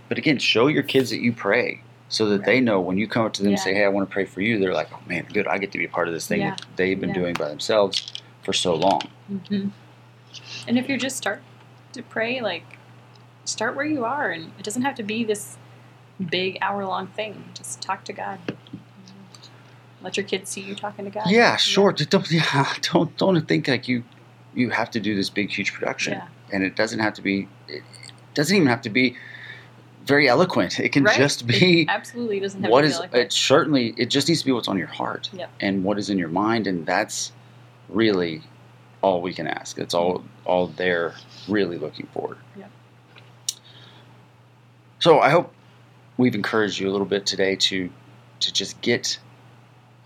But 0.07 0.17
again, 0.19 0.37
show 0.37 0.67
your 0.67 0.83
kids 0.83 1.09
that 1.09 1.21
you 1.21 1.33
pray, 1.33 1.81
so 2.07 2.27
that 2.29 2.39
Right. 2.39 2.45
they 2.45 2.61
know 2.61 2.79
when 2.79 2.97
you 2.99 3.07
come 3.07 3.25
up 3.25 3.33
to 3.33 3.41
them 3.41 3.49
and 3.53 3.59
say, 3.59 3.73
"Hey, 3.73 3.83
I 3.83 3.87
want 3.87 4.07
to 4.07 4.13
pray 4.13 4.25
for 4.25 4.41
you." 4.41 4.59
They're 4.59 4.73
like, 4.73 4.89
"Oh 4.93 4.99
man, 5.07 5.25
good! 5.33 5.47
I 5.47 5.57
get 5.57 5.71
to 5.71 5.79
be 5.79 5.85
a 5.85 5.89
part 5.89 6.07
of 6.07 6.13
this 6.13 6.27
thing 6.27 6.41
Yeah. 6.41 6.51
that 6.51 6.61
they've 6.75 6.99
been 6.99 7.09
Yeah. 7.09 7.15
doing 7.15 7.33
by 7.33 7.49
themselves 7.49 8.13
for 8.43 8.53
so 8.53 8.75
long." 8.75 9.01
hmm 9.49 9.69
And 10.67 10.77
if 10.77 10.87
you're 10.87 10.97
just 10.99 11.17
start 11.17 11.41
to 11.93 12.03
pray, 12.03 12.41
like 12.41 12.77
start 13.45 13.75
where 13.75 13.85
you 13.85 14.05
are, 14.05 14.29
and 14.29 14.51
it 14.59 14.63
doesn't 14.63 14.83
have 14.83 14.95
to 14.95 15.03
be 15.03 15.23
this 15.23 15.57
big 16.29 16.57
hour 16.61 16.85
long 16.85 17.07
thing. 17.07 17.45
Just 17.55 17.81
talk 17.81 18.03
to 18.05 18.13
God. 18.13 18.39
Let 20.05 20.17
your 20.17 20.25
kids 20.27 20.51
see 20.51 20.61
you 20.61 20.75
talking 20.75 21.03
to 21.05 21.09
God. 21.11 21.23
Yeah, 21.27 21.55
sure. 21.57 21.91
Just 21.91 22.11
Don't 22.11 22.29
yeah, 22.31 22.71
don't 22.93 23.17
don't 23.17 23.47
think 23.47 23.67
like 23.67 23.87
you 23.87 24.03
you 24.53 24.69
have 24.69 24.91
to 24.91 24.99
do 24.99 25.15
this 25.15 25.31
big 25.31 25.49
huge 25.49 25.73
production, 25.73 26.13
Yeah. 26.13 26.27
and 26.53 26.63
it 26.63 26.75
doesn't 26.75 26.99
have 26.99 27.15
to 27.15 27.23
be. 27.23 27.47
It 27.67 27.81
doesn't 28.35 28.55
even 28.55 28.67
have 28.67 28.83
to 28.83 28.91
be 28.91 29.17
very 30.05 30.29
eloquent. 30.29 30.79
It 30.79 30.89
can 30.89 31.03
Right. 31.05 31.17
just 31.17 31.47
be 31.47 31.81
It 31.81 31.89
absolutely 31.89 32.39
doesn't 32.39 32.61
have 32.61 32.71
what 32.71 32.81
to 32.81 32.87
is. 32.87 32.93
be 32.97 32.99
like 33.01 33.15
It 33.15 33.33
certainly 33.33 33.95
it 33.97 34.11
just 34.11 34.27
needs 34.27 34.41
to 34.41 34.45
be 34.45 34.51
what's 34.51 34.67
on 34.67 34.77
your 34.77 34.87
heart 34.87 35.31
Yep. 35.33 35.49
and 35.59 35.83
what 35.83 35.97
is 35.97 36.11
in 36.11 36.19
your 36.19 36.29
mind, 36.29 36.67
and 36.67 36.85
that's 36.85 37.31
really 37.89 38.43
all 39.01 39.21
we 39.21 39.33
can 39.33 39.47
ask. 39.47 39.79
It's 39.79 39.95
all 39.95 40.23
all 40.45 40.67
they're 40.67 41.15
really 41.47 41.79
looking 41.79 42.07
for. 42.13 42.37
Yep. 42.55 42.69
So 44.99 45.19
I 45.19 45.29
hope 45.31 45.51
we've 46.17 46.35
encouraged 46.35 46.79
you 46.79 46.87
a 46.89 46.91
little 46.91 47.07
bit 47.07 47.25
today 47.25 47.55
to 47.55 47.89
to 48.41 48.53
just 48.53 48.79
get 48.81 49.17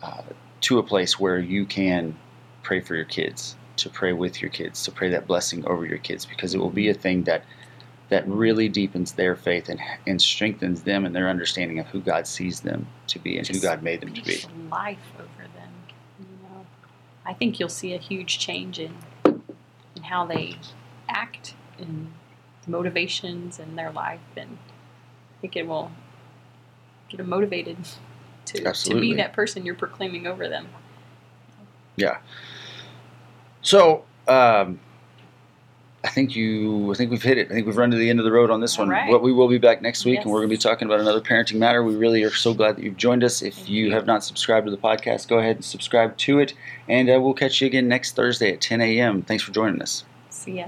uh, 0.01 0.21
to 0.61 0.79
a 0.79 0.83
place 0.83 1.19
where 1.19 1.39
you 1.39 1.65
can 1.65 2.17
pray 2.63 2.79
for 2.79 2.95
your 2.95 3.05
kids, 3.05 3.55
to 3.77 3.89
pray 3.89 4.13
with 4.13 4.41
your 4.41 4.51
kids, 4.51 4.83
to 4.83 4.91
pray 4.91 5.09
that 5.09 5.27
blessing 5.27 5.65
over 5.65 5.85
your 5.85 5.97
kids, 5.97 6.25
because 6.25 6.53
it 6.53 6.59
will 6.59 6.69
be 6.69 6.89
a 6.89 6.93
thing 6.93 7.23
that 7.23 7.43
that 8.09 8.27
really 8.27 8.67
deepens 8.67 9.13
their 9.13 9.35
faith 9.35 9.69
and 9.69 9.79
and 10.07 10.21
strengthens 10.21 10.81
them 10.83 11.05
and 11.05 11.15
their 11.15 11.29
understanding 11.29 11.79
of 11.79 11.87
who 11.87 12.01
God 12.01 12.25
sees 12.27 12.61
them 12.61 12.87
to 13.07 13.19
be 13.19 13.37
and 13.37 13.47
who 13.47 13.59
God 13.59 13.83
made 13.83 14.01
them 14.01 14.13
to 14.13 14.23
be. 14.23 14.43
Life 14.71 14.97
over 15.15 15.47
them. 15.55 15.71
You 16.19 16.25
know, 16.43 16.65
I 17.25 17.33
think 17.33 17.59
you'll 17.59 17.69
see 17.69 17.93
a 17.93 17.99
huge 17.99 18.39
change 18.39 18.79
in 18.79 18.95
in 19.95 20.03
how 20.03 20.25
they 20.25 20.57
act 21.07 21.53
and 21.77 22.11
motivations 22.67 23.59
in 23.59 23.75
their 23.75 23.91
life, 23.91 24.19
and 24.35 24.57
I 25.37 25.41
think 25.41 25.55
it 25.55 25.67
will 25.67 25.91
get 27.09 27.17
them 27.17 27.29
motivated 27.29 27.77
to 28.53 28.73
to 28.73 28.99
be 28.99 29.13
that 29.15 29.33
person 29.33 29.65
you're 29.65 29.75
proclaiming 29.75 30.27
over 30.27 30.47
them. 30.47 30.67
Yeah. 31.95 32.17
So 33.61 34.05
um, 34.27 34.79
I 36.03 36.07
think 36.07 36.35
you. 36.35 36.91
I 36.91 36.95
think 36.95 37.11
we've 37.11 37.21
hit 37.21 37.37
it. 37.37 37.51
I 37.51 37.53
think 37.53 37.67
we've 37.67 37.75
run 37.75 37.91
to 37.91 37.97
the 37.97 38.09
end 38.09 38.19
of 38.19 38.25
the 38.25 38.31
road 38.31 38.49
on 38.49 38.61
this 38.61 38.77
one. 38.77 38.87
right. 38.87 39.11
But 39.11 39.21
we 39.21 39.33
will 39.33 39.49
be 39.49 39.57
back 39.57 39.81
next 39.81 40.05
week, 40.05 40.21
and 40.21 40.31
we're 40.31 40.39
going 40.39 40.49
to 40.49 40.53
be 40.53 40.57
talking 40.57 40.87
about 40.87 41.01
another 41.01 41.19
parenting 41.19 41.57
matter. 41.57 41.83
We 41.83 41.95
really 41.95 42.23
are 42.23 42.31
so 42.31 42.53
glad 42.53 42.77
that 42.77 42.83
you've 42.83 42.97
joined 42.97 43.23
us. 43.23 43.41
If 43.41 43.69
you, 43.69 43.87
you. 43.87 43.91
have 43.91 44.05
not 44.05 44.23
subscribed 44.23 44.65
to 44.65 44.71
the 44.71 44.77
podcast, 44.77 45.27
go 45.27 45.39
ahead 45.39 45.57
and 45.57 45.65
subscribe 45.65 46.17
to 46.17 46.39
it, 46.39 46.53
and 46.87 47.09
uh, 47.09 47.19
we'll 47.19 47.33
catch 47.33 47.59
you 47.59 47.67
again 47.67 47.87
next 47.87 48.15
Thursday 48.15 48.53
at 48.53 48.61
10 48.61 48.81
a.m. 48.81 49.23
Thanks 49.23 49.43
for 49.43 49.51
joining 49.51 49.81
us. 49.81 50.05
See 50.29 50.53
ya. 50.53 50.67